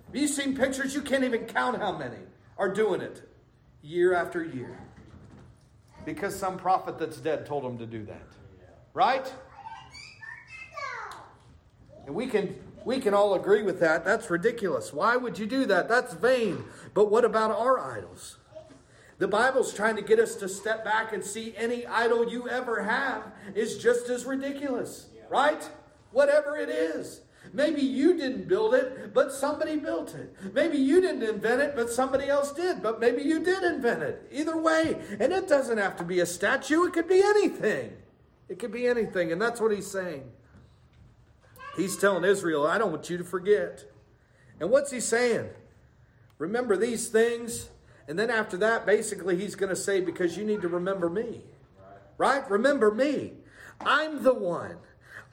Have 0.07 0.15
you 0.15 0.27
seen 0.27 0.55
pictures? 0.55 0.95
You 0.95 1.01
can't 1.01 1.23
even 1.23 1.45
count 1.45 1.77
how 1.77 1.97
many 1.97 2.17
are 2.57 2.73
doing 2.73 3.01
it 3.01 3.29
year 3.81 4.15
after 4.15 4.43
year. 4.43 4.77
Because 6.05 6.37
some 6.37 6.57
prophet 6.57 6.97
that's 6.97 7.17
dead 7.17 7.45
told 7.45 7.63
them 7.63 7.77
to 7.79 7.85
do 7.85 8.05
that. 8.05 8.27
Right? 8.93 9.31
And 12.05 12.15
we 12.15 12.27
can 12.27 12.55
we 12.85 12.99
can 12.99 13.13
all 13.13 13.33
agree 13.33 13.63
with 13.63 13.79
that. 13.79 14.05
That's 14.05 14.29
ridiculous. 14.29 14.93
Why 14.93 15.17
would 15.17 15.39
you 15.39 15.47
do 15.47 15.65
that? 15.65 15.89
That's 15.89 16.13
vain. 16.13 16.63
But 16.93 17.09
what 17.09 17.25
about 17.25 17.51
our 17.51 17.79
idols? 17.79 18.37
The 19.17 19.27
Bible's 19.27 19.73
trying 19.73 19.95
to 19.95 20.01
get 20.01 20.19
us 20.19 20.35
to 20.35 20.49
step 20.49 20.83
back 20.83 21.13
and 21.13 21.23
see 21.23 21.55
any 21.57 21.85
idol 21.87 22.29
you 22.29 22.49
ever 22.49 22.83
have 22.83 23.23
is 23.55 23.77
just 23.77 24.09
as 24.09 24.25
ridiculous, 24.25 25.07
right? 25.29 25.67
Whatever 26.11 26.57
it 26.57 26.69
is. 26.69 27.21
Maybe 27.53 27.81
you 27.81 28.17
didn't 28.17 28.47
build 28.47 28.73
it, 28.73 29.13
but 29.13 29.31
somebody 29.31 29.77
built 29.77 30.13
it. 30.15 30.35
Maybe 30.53 30.77
you 30.77 30.99
didn't 30.99 31.23
invent 31.23 31.61
it, 31.61 31.75
but 31.75 31.89
somebody 31.89 32.27
else 32.27 32.51
did, 32.51 32.83
but 32.83 32.99
maybe 32.99 33.21
you 33.21 33.39
did 33.43 33.63
invent 33.63 34.03
it. 34.03 34.27
Either 34.31 34.57
way, 34.57 34.97
and 35.19 35.31
it 35.31 35.47
doesn't 35.47 35.77
have 35.77 35.95
to 35.97 36.03
be 36.03 36.19
a 36.19 36.25
statue, 36.25 36.83
it 36.85 36.93
could 36.93 37.07
be 37.07 37.21
anything. 37.23 37.93
It 38.49 38.59
could 38.59 38.71
be 38.71 38.87
anything, 38.87 39.31
and 39.31 39.41
that's 39.41 39.61
what 39.61 39.71
he's 39.71 39.89
saying. 39.89 40.29
He's 41.75 41.97
telling 41.97 42.23
Israel, 42.23 42.65
I 42.65 42.77
don't 42.77 42.91
want 42.91 43.09
you 43.09 43.17
to 43.17 43.23
forget. 43.23 43.85
And 44.59 44.69
what's 44.69 44.91
he 44.91 44.99
saying? 44.99 45.49
Remember 46.37 46.77
these 46.77 47.07
things. 47.09 47.69
And 48.07 48.17
then 48.17 48.29
after 48.29 48.57
that, 48.57 48.85
basically, 48.85 49.37
he's 49.37 49.55
going 49.55 49.69
to 49.69 49.75
say, 49.75 49.99
because 49.99 50.37
you 50.37 50.45
need 50.45 50.61
to 50.61 50.67
remember 50.67 51.09
me. 51.09 51.41
Right. 52.17 52.41
right? 52.41 52.51
Remember 52.51 52.91
me. 52.91 53.33
I'm 53.81 54.23
the 54.23 54.33
one. 54.33 54.77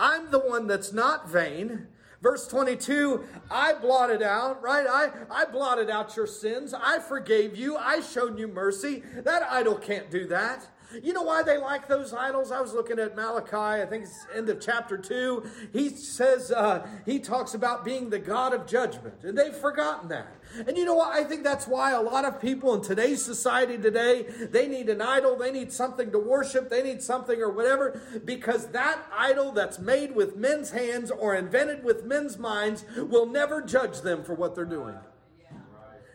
I'm 0.00 0.31
the 0.31 0.38
one 0.38 0.66
that's 0.66 0.92
not 0.92 1.28
vain. 1.28 1.87
Verse 2.22 2.46
22, 2.46 3.24
I 3.50 3.74
blotted 3.74 4.22
out, 4.22 4.62
right? 4.62 4.87
I, 4.88 5.11
I 5.28 5.44
blotted 5.44 5.90
out 5.90 6.16
your 6.16 6.28
sins. 6.28 6.72
I 6.72 7.00
forgave 7.00 7.57
you. 7.57 7.76
I 7.76 8.00
showed 8.00 8.38
you 8.38 8.46
mercy. 8.46 9.02
That 9.16 9.42
idol 9.50 9.74
can't 9.74 10.09
do 10.09 10.26
that. 10.28 10.68
You 11.02 11.12
know 11.12 11.22
why 11.22 11.42
they 11.42 11.59
like 11.59 11.88
those 11.88 12.12
idols? 12.12 12.50
I 12.50 12.61
was 12.61 12.74
looking 12.74 12.98
at 12.98 13.16
Malachi, 13.16 13.83
I 13.83 13.87
think 13.87 14.05
it's 14.05 14.26
end 14.35 14.48
of 14.48 14.61
chapter 14.61 14.98
2. 14.98 15.44
He 15.72 15.90
says, 15.90 16.50
uh, 16.50 16.87
he 17.07 17.18
talks 17.18 17.55
about 17.55 17.85
being 17.85 18.11
the 18.11 18.18
God 18.18 18.52
of 18.52 18.66
judgment, 18.66 19.22
and 19.22 19.37
they've 19.37 19.55
forgotten 19.55 20.09
that. 20.09 20.37
And 20.66 20.76
you 20.76 20.85
know 20.85 20.94
what? 20.94 21.14
I 21.14 21.24
think 21.24 21.44
that's 21.44 21.66
why 21.66 21.92
a 21.92 22.00
lot 22.00 22.24
of 22.24 22.40
people 22.40 22.74
in 22.74 22.83
today's 22.83 23.24
society 23.24 23.78
today, 23.78 24.24
they 24.50 24.68
need 24.68 24.88
an 24.88 25.00
idol, 25.00 25.37
they 25.37 25.50
need 25.50 25.72
something 25.72 26.11
to 26.12 26.18
worship, 26.18 26.68
they 26.68 26.83
need 26.83 27.02
something 27.02 27.40
or 27.40 27.50
whatever, 27.50 28.00
because 28.24 28.66
that 28.68 29.00
idol 29.16 29.52
that's 29.52 29.78
made 29.78 30.14
with 30.14 30.37
men's 30.37 30.70
hands 30.70 31.11
or 31.11 31.35
invented 31.35 31.85
with 31.85 32.05
men's 32.05 32.38
minds 32.38 32.85
will 32.96 33.26
never 33.26 33.62
judge 33.62 34.02
them 34.02 34.22
for 34.22 34.35
what 34.35 34.55
they're 34.55 34.64
doing. 34.64 34.96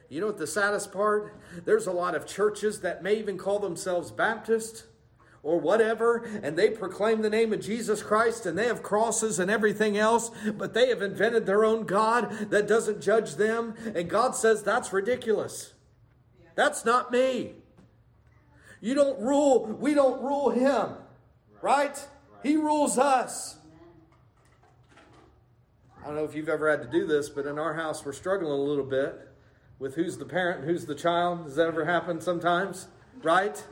You 0.10 0.22
know 0.22 0.28
what 0.28 0.38
the 0.38 0.48
saddest 0.48 0.94
part? 0.94 1.36
There's 1.66 1.88
a 1.88 1.92
lot 1.92 2.16
of 2.16 2.26
churches 2.26 2.82
that 2.82 3.04
may 3.04 3.16
even 3.16 3.38
call 3.38 3.60
themselves 3.60 4.12
Baptist 4.12 4.86
or 5.44 5.60
whatever, 5.60 6.24
and 6.44 6.58
they 6.58 6.70
proclaim 6.70 7.22
the 7.22 7.30
name 7.30 7.54
of 7.54 7.62
Jesus 7.62 8.02
Christ 8.02 8.46
and 8.46 8.58
they 8.58 8.68
have 8.68 8.84
crosses 8.84 9.38
and 9.38 9.52
everything 9.52 9.98
else, 9.98 10.32
but 10.54 10.74
they 10.74 10.90
have 10.90 11.02
invented 11.02 11.46
their 11.46 11.66
own 11.66 11.86
God 11.86 12.50
that 12.50 12.68
doesn't 12.68 13.02
judge 13.02 13.36
them. 13.36 13.76
And 13.96 14.10
God 14.10 14.36
says, 14.36 14.64
That's 14.64 14.94
ridiculous. 14.94 15.74
That's 16.56 16.86
not 16.86 17.12
me. 17.12 17.56
You 18.80 18.94
don't 18.94 19.20
rule, 19.20 19.66
we 19.66 19.94
don't 19.94 20.22
rule 20.22 20.50
him, 20.50 20.96
right? 21.62 21.98
He 22.44 22.56
rules 22.56 22.98
us. 22.98 23.58
I 26.02 26.08
don't 26.08 26.16
know 26.16 26.24
if 26.24 26.36
you've 26.36 26.50
ever 26.50 26.70
had 26.70 26.82
to 26.82 26.88
do 26.88 27.06
this, 27.06 27.28
but 27.28 27.46
in 27.46 27.60
our 27.60 27.74
house, 27.74 28.06
we're 28.06 28.14
struggling 28.14 28.52
a 28.52 28.56
little 28.56 28.86
bit 28.86 29.27
with 29.80 29.96
who's 29.96 30.18
the 30.18 30.26
parent 30.26 30.62
and 30.62 30.70
who's 30.70 30.86
the 30.86 30.96
child. 30.96 31.46
Does 31.46 31.56
that 31.56 31.68
ever 31.68 31.86
happen 31.86 32.22
sometimes? 32.22 32.88
Right? 33.24 33.64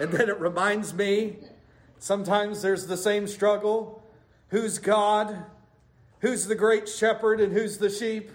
And 0.00 0.12
then 0.12 0.28
it 0.28 0.38
reminds 0.38 0.94
me 0.94 1.38
sometimes 1.98 2.62
there's 2.62 2.86
the 2.86 2.96
same 2.96 3.26
struggle. 3.26 4.02
Who's 4.48 4.78
God? 4.78 5.44
Who's 6.20 6.46
the 6.46 6.54
great 6.54 6.88
shepherd 6.88 7.40
and 7.40 7.52
who's 7.52 7.78
the 7.78 7.90
sheep? 7.90 8.30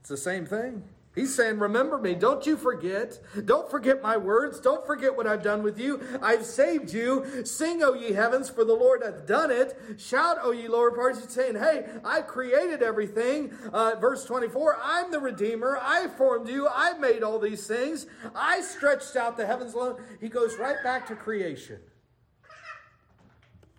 It's 0.00 0.08
the 0.08 0.16
same 0.16 0.46
thing. 0.46 0.84
He's 1.14 1.34
saying, 1.34 1.60
Remember 1.60 1.98
me. 1.98 2.14
Don't 2.14 2.44
you 2.44 2.56
forget. 2.56 3.20
Don't 3.44 3.70
forget 3.70 4.02
my 4.02 4.16
words. 4.16 4.58
Don't 4.58 4.84
forget 4.84 5.16
what 5.16 5.26
I've 5.26 5.42
done 5.42 5.62
with 5.62 5.78
you. 5.78 6.00
I've 6.20 6.44
saved 6.44 6.92
you. 6.92 7.44
Sing, 7.44 7.82
O 7.84 7.94
ye 7.94 8.12
heavens, 8.12 8.50
for 8.50 8.64
the 8.64 8.74
Lord 8.74 9.02
hath 9.04 9.26
done 9.26 9.50
it. 9.52 9.78
Shout, 9.96 10.38
O 10.42 10.50
ye 10.50 10.66
lower 10.66 10.90
parts. 10.90 11.20
He's 11.20 11.32
saying, 11.32 11.54
Hey, 11.54 11.86
I 12.04 12.22
created 12.22 12.82
everything. 12.82 13.52
Uh, 13.72 13.94
verse 14.00 14.24
24 14.24 14.78
I'm 14.82 15.12
the 15.12 15.20
Redeemer. 15.20 15.78
I 15.80 16.08
formed 16.08 16.48
you. 16.48 16.68
I 16.68 16.98
made 16.98 17.22
all 17.22 17.38
these 17.38 17.66
things. 17.66 18.06
I 18.34 18.60
stretched 18.60 19.14
out 19.14 19.36
the 19.36 19.46
heavens 19.46 19.74
alone. 19.74 20.02
He 20.20 20.28
goes 20.28 20.58
right 20.58 20.82
back 20.82 21.06
to 21.08 21.14
creation. 21.14 21.78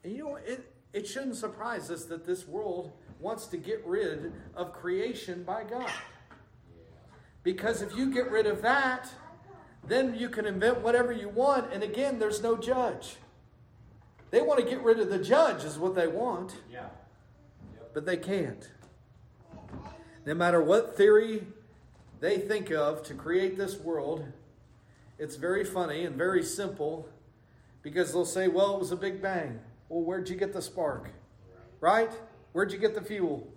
And 0.06 0.13
you 0.13 0.24
know, 0.24 0.36
it, 0.36 0.71
it 0.93 1.06
shouldn't 1.06 1.36
surprise 1.36 1.91
us 1.91 2.06
that 2.06 2.26
this 2.26 2.48
world 2.48 2.93
wants 3.19 3.48
to 3.48 3.58
get 3.58 3.86
rid 3.86 4.32
of 4.56 4.71
creation 4.71 5.43
by 5.43 5.63
God. 5.63 5.91
Because 7.45 7.84
if 7.84 7.95
you 7.95 8.12
get 8.12 8.31
rid 8.31 8.47
of 8.47 8.63
that, 8.63 9.08
then 9.88 10.15
you 10.15 10.29
can 10.29 10.47
invent 10.47 10.81
whatever 10.81 11.12
you 11.12 11.29
want. 11.29 11.71
And 11.71 11.84
again, 11.84 12.17
there's 12.17 12.41
no 12.41 12.58
judge. 12.58 13.17
They 14.31 14.41
want 14.41 14.60
to 14.60 14.65
get 14.65 14.81
rid 14.81 14.99
of 14.99 15.10
the 15.10 15.19
judge, 15.19 15.63
is 15.63 15.77
what 15.77 15.93
they 15.93 16.08
want. 16.08 16.55
Yeah. 16.69 16.88
Yep. 17.75 17.91
But 17.93 18.05
they 18.08 18.17
can't. 18.17 18.67
No 20.25 20.34
matter 20.34 20.60
what 20.60 20.97
theory 20.97 21.45
they 22.19 22.39
think 22.39 22.71
of 22.71 23.03
to 23.03 23.13
create 23.13 23.58
this 23.58 23.77
world, 23.77 24.25
it's 25.19 25.36
very 25.36 25.63
funny 25.63 26.03
and 26.03 26.15
very 26.15 26.43
simple 26.43 27.08
because 27.84 28.12
they'll 28.12 28.25
say, 28.25 28.47
well, 28.47 28.73
it 28.73 28.79
was 28.79 28.91
a 28.91 28.97
big 28.97 29.21
bang. 29.21 29.60
Well, 29.88 30.01
where'd 30.01 30.29
you 30.29 30.36
get 30.36 30.51
the 30.51 30.63
spark? 30.63 31.12
Right? 31.79 32.12
Where'd 32.53 32.71
you 32.71 32.79
get 32.79 32.95
the 32.95 33.03
fuel? 33.03 33.47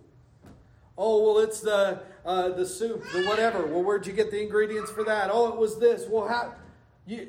Oh, 1.00 1.22
well, 1.22 1.38
it's 1.38 1.60
the 1.60 2.00
uh, 2.26 2.48
the 2.48 2.66
soup, 2.66 3.04
the 3.12 3.24
whatever. 3.24 3.64
Well, 3.64 3.84
where'd 3.84 4.04
you 4.04 4.12
get 4.12 4.32
the 4.32 4.42
ingredients 4.42 4.90
for 4.90 5.04
that? 5.04 5.30
Oh, 5.32 5.48
it 5.48 5.56
was 5.56 5.78
this. 5.78 6.06
Well, 6.08 6.26
how 6.26 6.54
you 7.06 7.28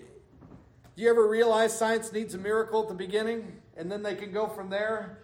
do 0.96 1.04
you 1.04 1.10
ever 1.10 1.28
realize 1.28 1.78
science 1.78 2.12
needs 2.12 2.34
a 2.34 2.40
miracle 2.40 2.82
at 2.82 2.90
the 2.90 2.96
beginning, 2.96 3.62
and 3.78 3.92
then 3.92 4.02
they 4.02 4.16
can 4.16 4.34
go 4.34 4.48
from 4.48 4.72
there 4.72 5.20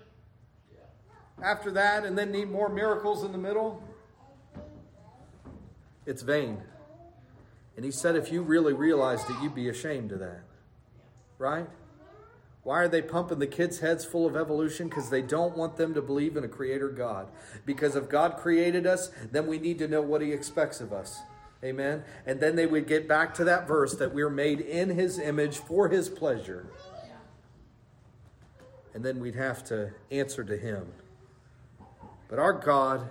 after 1.43 1.71
that, 1.71 2.05
and 2.05 2.15
then 2.15 2.31
need 2.31 2.49
more 2.49 2.69
miracles 2.69 3.23
in 3.23 3.31
the 3.31 3.37
middle? 3.37 3.83
It's 6.05 6.21
vain. 6.21 6.61
And 7.75 7.83
he 7.83 7.91
said, 7.91 8.15
if 8.15 8.31
you 8.31 8.41
really 8.41 8.73
realized 8.73 9.29
it, 9.29 9.35
you'd 9.41 9.55
be 9.55 9.67
ashamed 9.67 10.11
of 10.11 10.19
that. 10.19 10.43
Right? 11.37 11.67
Why 12.65 12.79
are 12.79 12.87
they 12.87 13.03
pumping 13.03 13.37
the 13.37 13.45
kids' 13.45 13.77
heads 13.77 14.05
full 14.05 14.25
of 14.25 14.35
evolution? 14.35 14.89
Because 14.89 15.11
they 15.11 15.21
don't 15.21 15.55
want 15.55 15.77
them 15.77 15.93
to 15.93 16.01
believe 16.01 16.35
in 16.35 16.43
a 16.43 16.47
creator 16.47 16.89
God. 16.89 17.27
Because 17.63 17.95
if 17.95 18.09
God 18.09 18.37
created 18.37 18.87
us, 18.87 19.11
then 19.31 19.45
we 19.45 19.59
need 19.59 19.77
to 19.77 19.87
know 19.87 20.01
what 20.01 20.19
he 20.19 20.31
expects 20.31 20.81
of 20.81 20.91
us. 20.91 21.19
Amen. 21.63 22.03
And 22.25 22.39
then 22.39 22.55
they 22.55 22.65
would 22.65 22.87
get 22.87 23.07
back 23.07 23.35
to 23.35 23.43
that 23.43 23.67
verse 23.67 23.93
that 23.97 24.15
we're 24.15 24.31
made 24.31 24.61
in 24.61 24.89
his 24.89 25.19
image 25.19 25.59
for 25.59 25.89
his 25.89 26.09
pleasure. 26.09 26.65
And 28.95 29.05
then 29.05 29.19
we'd 29.19 29.35
have 29.35 29.63
to 29.65 29.91
answer 30.09 30.43
to 30.43 30.57
him. 30.57 30.87
But 32.29 32.39
our 32.39 32.53
God, 32.53 33.07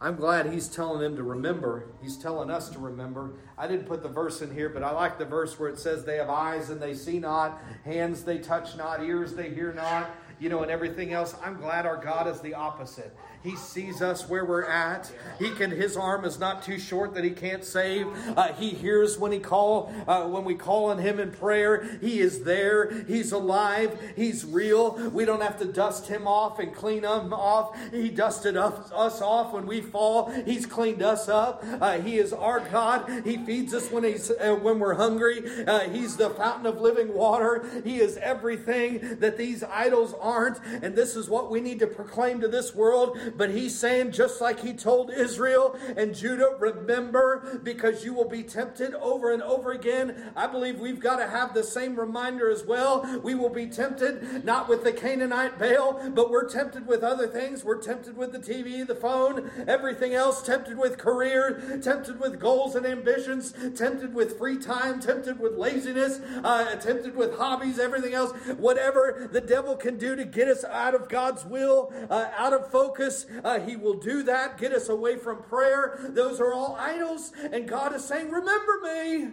I'm 0.00 0.14
glad 0.14 0.52
he's 0.52 0.68
telling 0.68 1.00
them 1.00 1.16
to 1.16 1.24
remember. 1.24 1.88
He's 2.00 2.16
telling 2.16 2.50
us 2.50 2.68
to 2.70 2.78
remember. 2.78 3.32
I 3.56 3.66
didn't 3.66 3.86
put 3.86 4.04
the 4.04 4.08
verse 4.08 4.42
in 4.42 4.54
here, 4.54 4.68
but 4.68 4.84
I 4.84 4.92
like 4.92 5.18
the 5.18 5.24
verse 5.24 5.58
where 5.58 5.68
it 5.68 5.78
says, 5.78 6.04
They 6.04 6.18
have 6.18 6.30
eyes 6.30 6.70
and 6.70 6.80
they 6.80 6.94
see 6.94 7.18
not, 7.18 7.60
hands 7.84 8.22
they 8.22 8.38
touch 8.38 8.76
not, 8.76 9.02
ears 9.02 9.34
they 9.34 9.50
hear 9.50 9.72
not, 9.72 10.10
you 10.38 10.50
know, 10.50 10.62
and 10.62 10.70
everything 10.70 11.12
else. 11.12 11.34
I'm 11.44 11.56
glad 11.56 11.84
our 11.84 11.96
God 11.96 12.28
is 12.28 12.40
the 12.40 12.54
opposite. 12.54 13.16
He 13.44 13.54
sees 13.54 14.02
us 14.02 14.28
where 14.28 14.44
we're 14.44 14.64
at. 14.64 15.12
He 15.38 15.50
can. 15.50 15.70
His 15.70 15.96
arm 15.96 16.24
is 16.24 16.40
not 16.40 16.64
too 16.64 16.78
short 16.78 17.14
that 17.14 17.22
he 17.22 17.30
can't 17.30 17.64
save. 17.64 18.08
Uh, 18.36 18.52
he 18.54 18.70
hears 18.70 19.16
when 19.16 19.30
he 19.30 19.38
call 19.38 19.92
uh, 20.08 20.26
when 20.26 20.44
we 20.44 20.56
call 20.56 20.86
on 20.86 20.98
him 20.98 21.20
in 21.20 21.30
prayer. 21.30 21.98
He 22.00 22.18
is 22.18 22.42
there. 22.42 22.90
He's 23.04 23.30
alive. 23.30 23.96
He's 24.16 24.44
real. 24.44 24.94
We 25.10 25.24
don't 25.24 25.40
have 25.40 25.58
to 25.60 25.66
dust 25.66 26.08
him 26.08 26.26
off 26.26 26.58
and 26.58 26.74
clean 26.74 27.04
him 27.04 27.32
off. 27.32 27.76
He 27.92 28.08
dusted 28.08 28.56
us, 28.56 28.90
us 28.92 29.22
off 29.22 29.52
when 29.52 29.66
we 29.66 29.82
fall. 29.82 30.30
He's 30.44 30.66
cleaned 30.66 31.02
us 31.02 31.28
up. 31.28 31.64
Uh, 31.80 32.00
he 32.00 32.18
is 32.18 32.32
our 32.32 32.58
God. 32.58 33.08
He 33.24 33.36
feeds 33.38 33.72
us 33.72 33.90
when 33.92 34.02
he's 34.02 34.32
uh, 34.32 34.56
when 34.56 34.80
we're 34.80 34.94
hungry. 34.94 35.64
Uh, 35.64 35.88
he's 35.90 36.16
the 36.16 36.30
fountain 36.30 36.66
of 36.66 36.80
living 36.80 37.14
water. 37.14 37.82
He 37.84 38.00
is 38.00 38.16
everything 38.16 39.18
that 39.20 39.38
these 39.38 39.62
idols 39.62 40.12
aren't. 40.20 40.58
And 40.82 40.96
this 40.96 41.14
is 41.14 41.28
what 41.28 41.52
we 41.52 41.60
need 41.60 41.78
to 41.78 41.86
proclaim 41.86 42.40
to 42.40 42.48
this 42.48 42.74
world 42.74 43.16
but 43.36 43.50
he's 43.50 43.78
saying, 43.78 44.12
just 44.12 44.40
like 44.40 44.60
he 44.60 44.72
told 44.72 45.12
Israel 45.12 45.76
and 45.96 46.14
Judah, 46.14 46.56
remember 46.58 47.60
because 47.62 48.04
you 48.04 48.14
will 48.14 48.28
be 48.28 48.42
tempted 48.42 48.94
over 48.94 49.32
and 49.32 49.42
over 49.42 49.72
again. 49.72 50.32
I 50.36 50.46
believe 50.46 50.80
we've 50.80 51.00
got 51.00 51.16
to 51.16 51.28
have 51.28 51.54
the 51.54 51.62
same 51.62 51.98
reminder 51.98 52.50
as 52.50 52.64
well. 52.64 53.06
We 53.22 53.34
will 53.34 53.50
be 53.50 53.66
tempted 53.66 54.44
not 54.44 54.68
with 54.68 54.84
the 54.84 54.92
Canaanite 54.92 55.58
Baal, 55.58 56.10
but 56.10 56.30
we're 56.30 56.48
tempted 56.48 56.86
with 56.86 57.02
other 57.02 57.26
things. 57.26 57.64
We're 57.64 57.80
tempted 57.80 58.16
with 58.16 58.32
the 58.32 58.38
TV, 58.38 58.86
the 58.86 58.94
phone, 58.94 59.50
everything 59.66 60.14
else, 60.14 60.42
tempted 60.42 60.78
with 60.78 60.98
career, 60.98 61.80
tempted 61.82 62.20
with 62.20 62.40
goals 62.40 62.74
and 62.74 62.86
ambitions, 62.86 63.52
tempted 63.76 64.14
with 64.14 64.38
free 64.38 64.58
time, 64.58 65.00
tempted 65.00 65.38
with 65.38 65.56
laziness, 65.56 66.20
uh, 66.44 66.76
tempted 66.76 67.16
with 67.16 67.36
hobbies, 67.36 67.78
everything 67.78 68.14
else. 68.14 68.32
Whatever 68.56 69.28
the 69.30 69.40
devil 69.40 69.76
can 69.76 69.98
do 69.98 70.16
to 70.16 70.24
get 70.24 70.48
us 70.48 70.64
out 70.64 70.94
of 70.94 71.08
God's 71.08 71.44
will, 71.44 71.92
uh, 72.10 72.30
out 72.36 72.52
of 72.52 72.70
focus, 72.70 73.17
uh, 73.44 73.60
he 73.60 73.76
will 73.76 73.98
do 73.98 74.22
that, 74.24 74.58
get 74.58 74.72
us 74.72 74.88
away 74.88 75.16
from 75.16 75.42
prayer. 75.42 75.98
Those 76.10 76.40
are 76.40 76.52
all 76.52 76.76
idols. 76.78 77.32
And 77.52 77.68
God 77.68 77.94
is 77.94 78.04
saying, 78.04 78.30
Remember 78.30 78.80
me. 78.82 79.28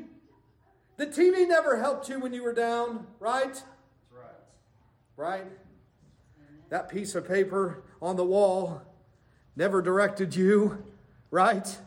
The 0.97 1.07
TV 1.07 1.47
never 1.47 1.77
helped 1.77 2.07
you 2.07 2.19
when 2.19 2.33
you 2.33 2.43
were 2.43 2.53
down, 2.53 3.07
right? 3.19 3.53
That's 3.53 3.63
right. 4.11 4.31
Right? 5.17 5.47
That 6.69 6.89
piece 6.89 7.15
of 7.15 7.27
paper 7.27 7.83
on 8.01 8.15
the 8.15 8.23
wall 8.23 8.81
never 9.55 9.81
directed 9.81 10.35
you, 10.35 10.83
right? 11.31 11.77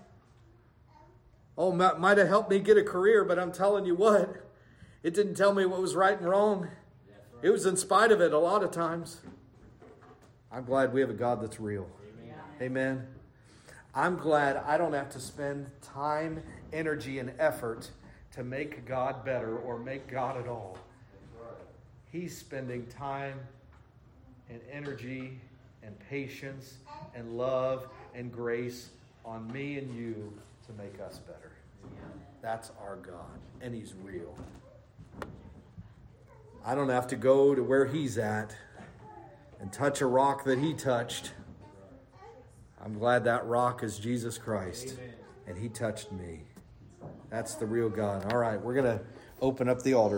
Oh, 1.57 1.73
might 1.73 2.19
have 2.19 2.29
helped 2.29 2.51
me 2.51 2.61
get 2.61 2.77
a 2.77 2.85
career, 2.85 3.25
but 3.25 3.39
I'm 3.39 3.51
telling 3.51 3.85
you 3.85 3.95
what, 3.95 4.49
it 5.03 5.13
didn't 5.15 5.35
tell 5.35 5.53
me 5.53 5.65
what 5.67 5.81
was 5.81 5.97
right 5.97 6.17
and 6.17 6.29
wrong. 6.29 6.69
It 7.43 7.51
was 7.51 7.67
in 7.67 7.77
spite 7.77 8.13
of 8.13 8.21
it 8.21 8.33
a 8.33 8.39
lot 8.39 8.63
of 8.63 8.71
times. 8.71 9.21
I'm 10.51 10.65
glad 10.65 10.93
we 10.93 11.01
have 11.01 11.11
a 11.11 11.15
God 11.15 11.43
that's 11.43 11.61
real. 11.61 11.89
Amen. 12.23 12.39
Amen. 12.63 13.07
I'm 13.95 14.17
glad 14.17 14.57
I 14.57 14.79
don't 14.79 14.93
have 14.93 15.11
to 15.11 15.21
spend 15.21 15.67
time, 15.83 16.43
energy, 16.73 17.19
and 17.19 17.33
effort 17.39 17.91
to 18.33 18.45
make 18.45 18.87
God 18.87 19.25
better 19.25 19.59
or 19.59 19.79
make 19.79 20.09
God 20.09 20.37
at 20.37 20.47
all. 20.47 20.79
He's 22.11 22.37
spending 22.37 22.87
time 22.87 23.39
and 24.49 24.61
energy 24.73 25.41
and 25.83 25.99
patience 26.09 26.79
and 27.15 27.37
love 27.37 27.89
and 28.15 28.33
grace 28.33 28.91
on 29.25 29.51
me 29.53 29.79
and 29.79 29.95
you 29.95 30.33
to 30.67 30.73
make 30.83 31.01
us 31.01 31.19
better. 31.19 31.53
That's 32.41 32.71
our 32.81 32.97
God, 32.97 33.39
and 33.61 33.75
He's 33.75 33.95
real. 34.03 34.35
I 36.65 36.75
don't 36.75 36.89
have 36.89 37.07
to 37.09 37.17
go 37.17 37.55
to 37.55 37.63
where 37.63 37.87
He's 37.87 38.17
at 38.17 38.55
and 39.61 39.73
touch 39.73 40.01
a 40.01 40.07
rock 40.07 40.45
that 40.45 40.59
he 40.59 40.75
touched. 40.75 41.33
I'm 42.85 42.99
glad 42.99 43.25
that 43.25 43.47
rock 43.47 43.83
is 43.83 43.99
Jesus 43.99 44.39
Christ 44.39 44.95
Amen. 44.99 45.15
and 45.49 45.59
he 45.59 45.69
touched 45.69 46.13
me. 46.13 46.45
That's 47.31 47.55
the 47.55 47.67
real 47.67 47.91
God. 47.91 48.33
All 48.33 48.39
right, 48.39 48.61
we're 48.61 48.75
going 48.75 48.99
to 48.99 49.05
open 49.41 49.69
up 49.69 49.83
the 49.83 49.95
altar. 49.95 50.17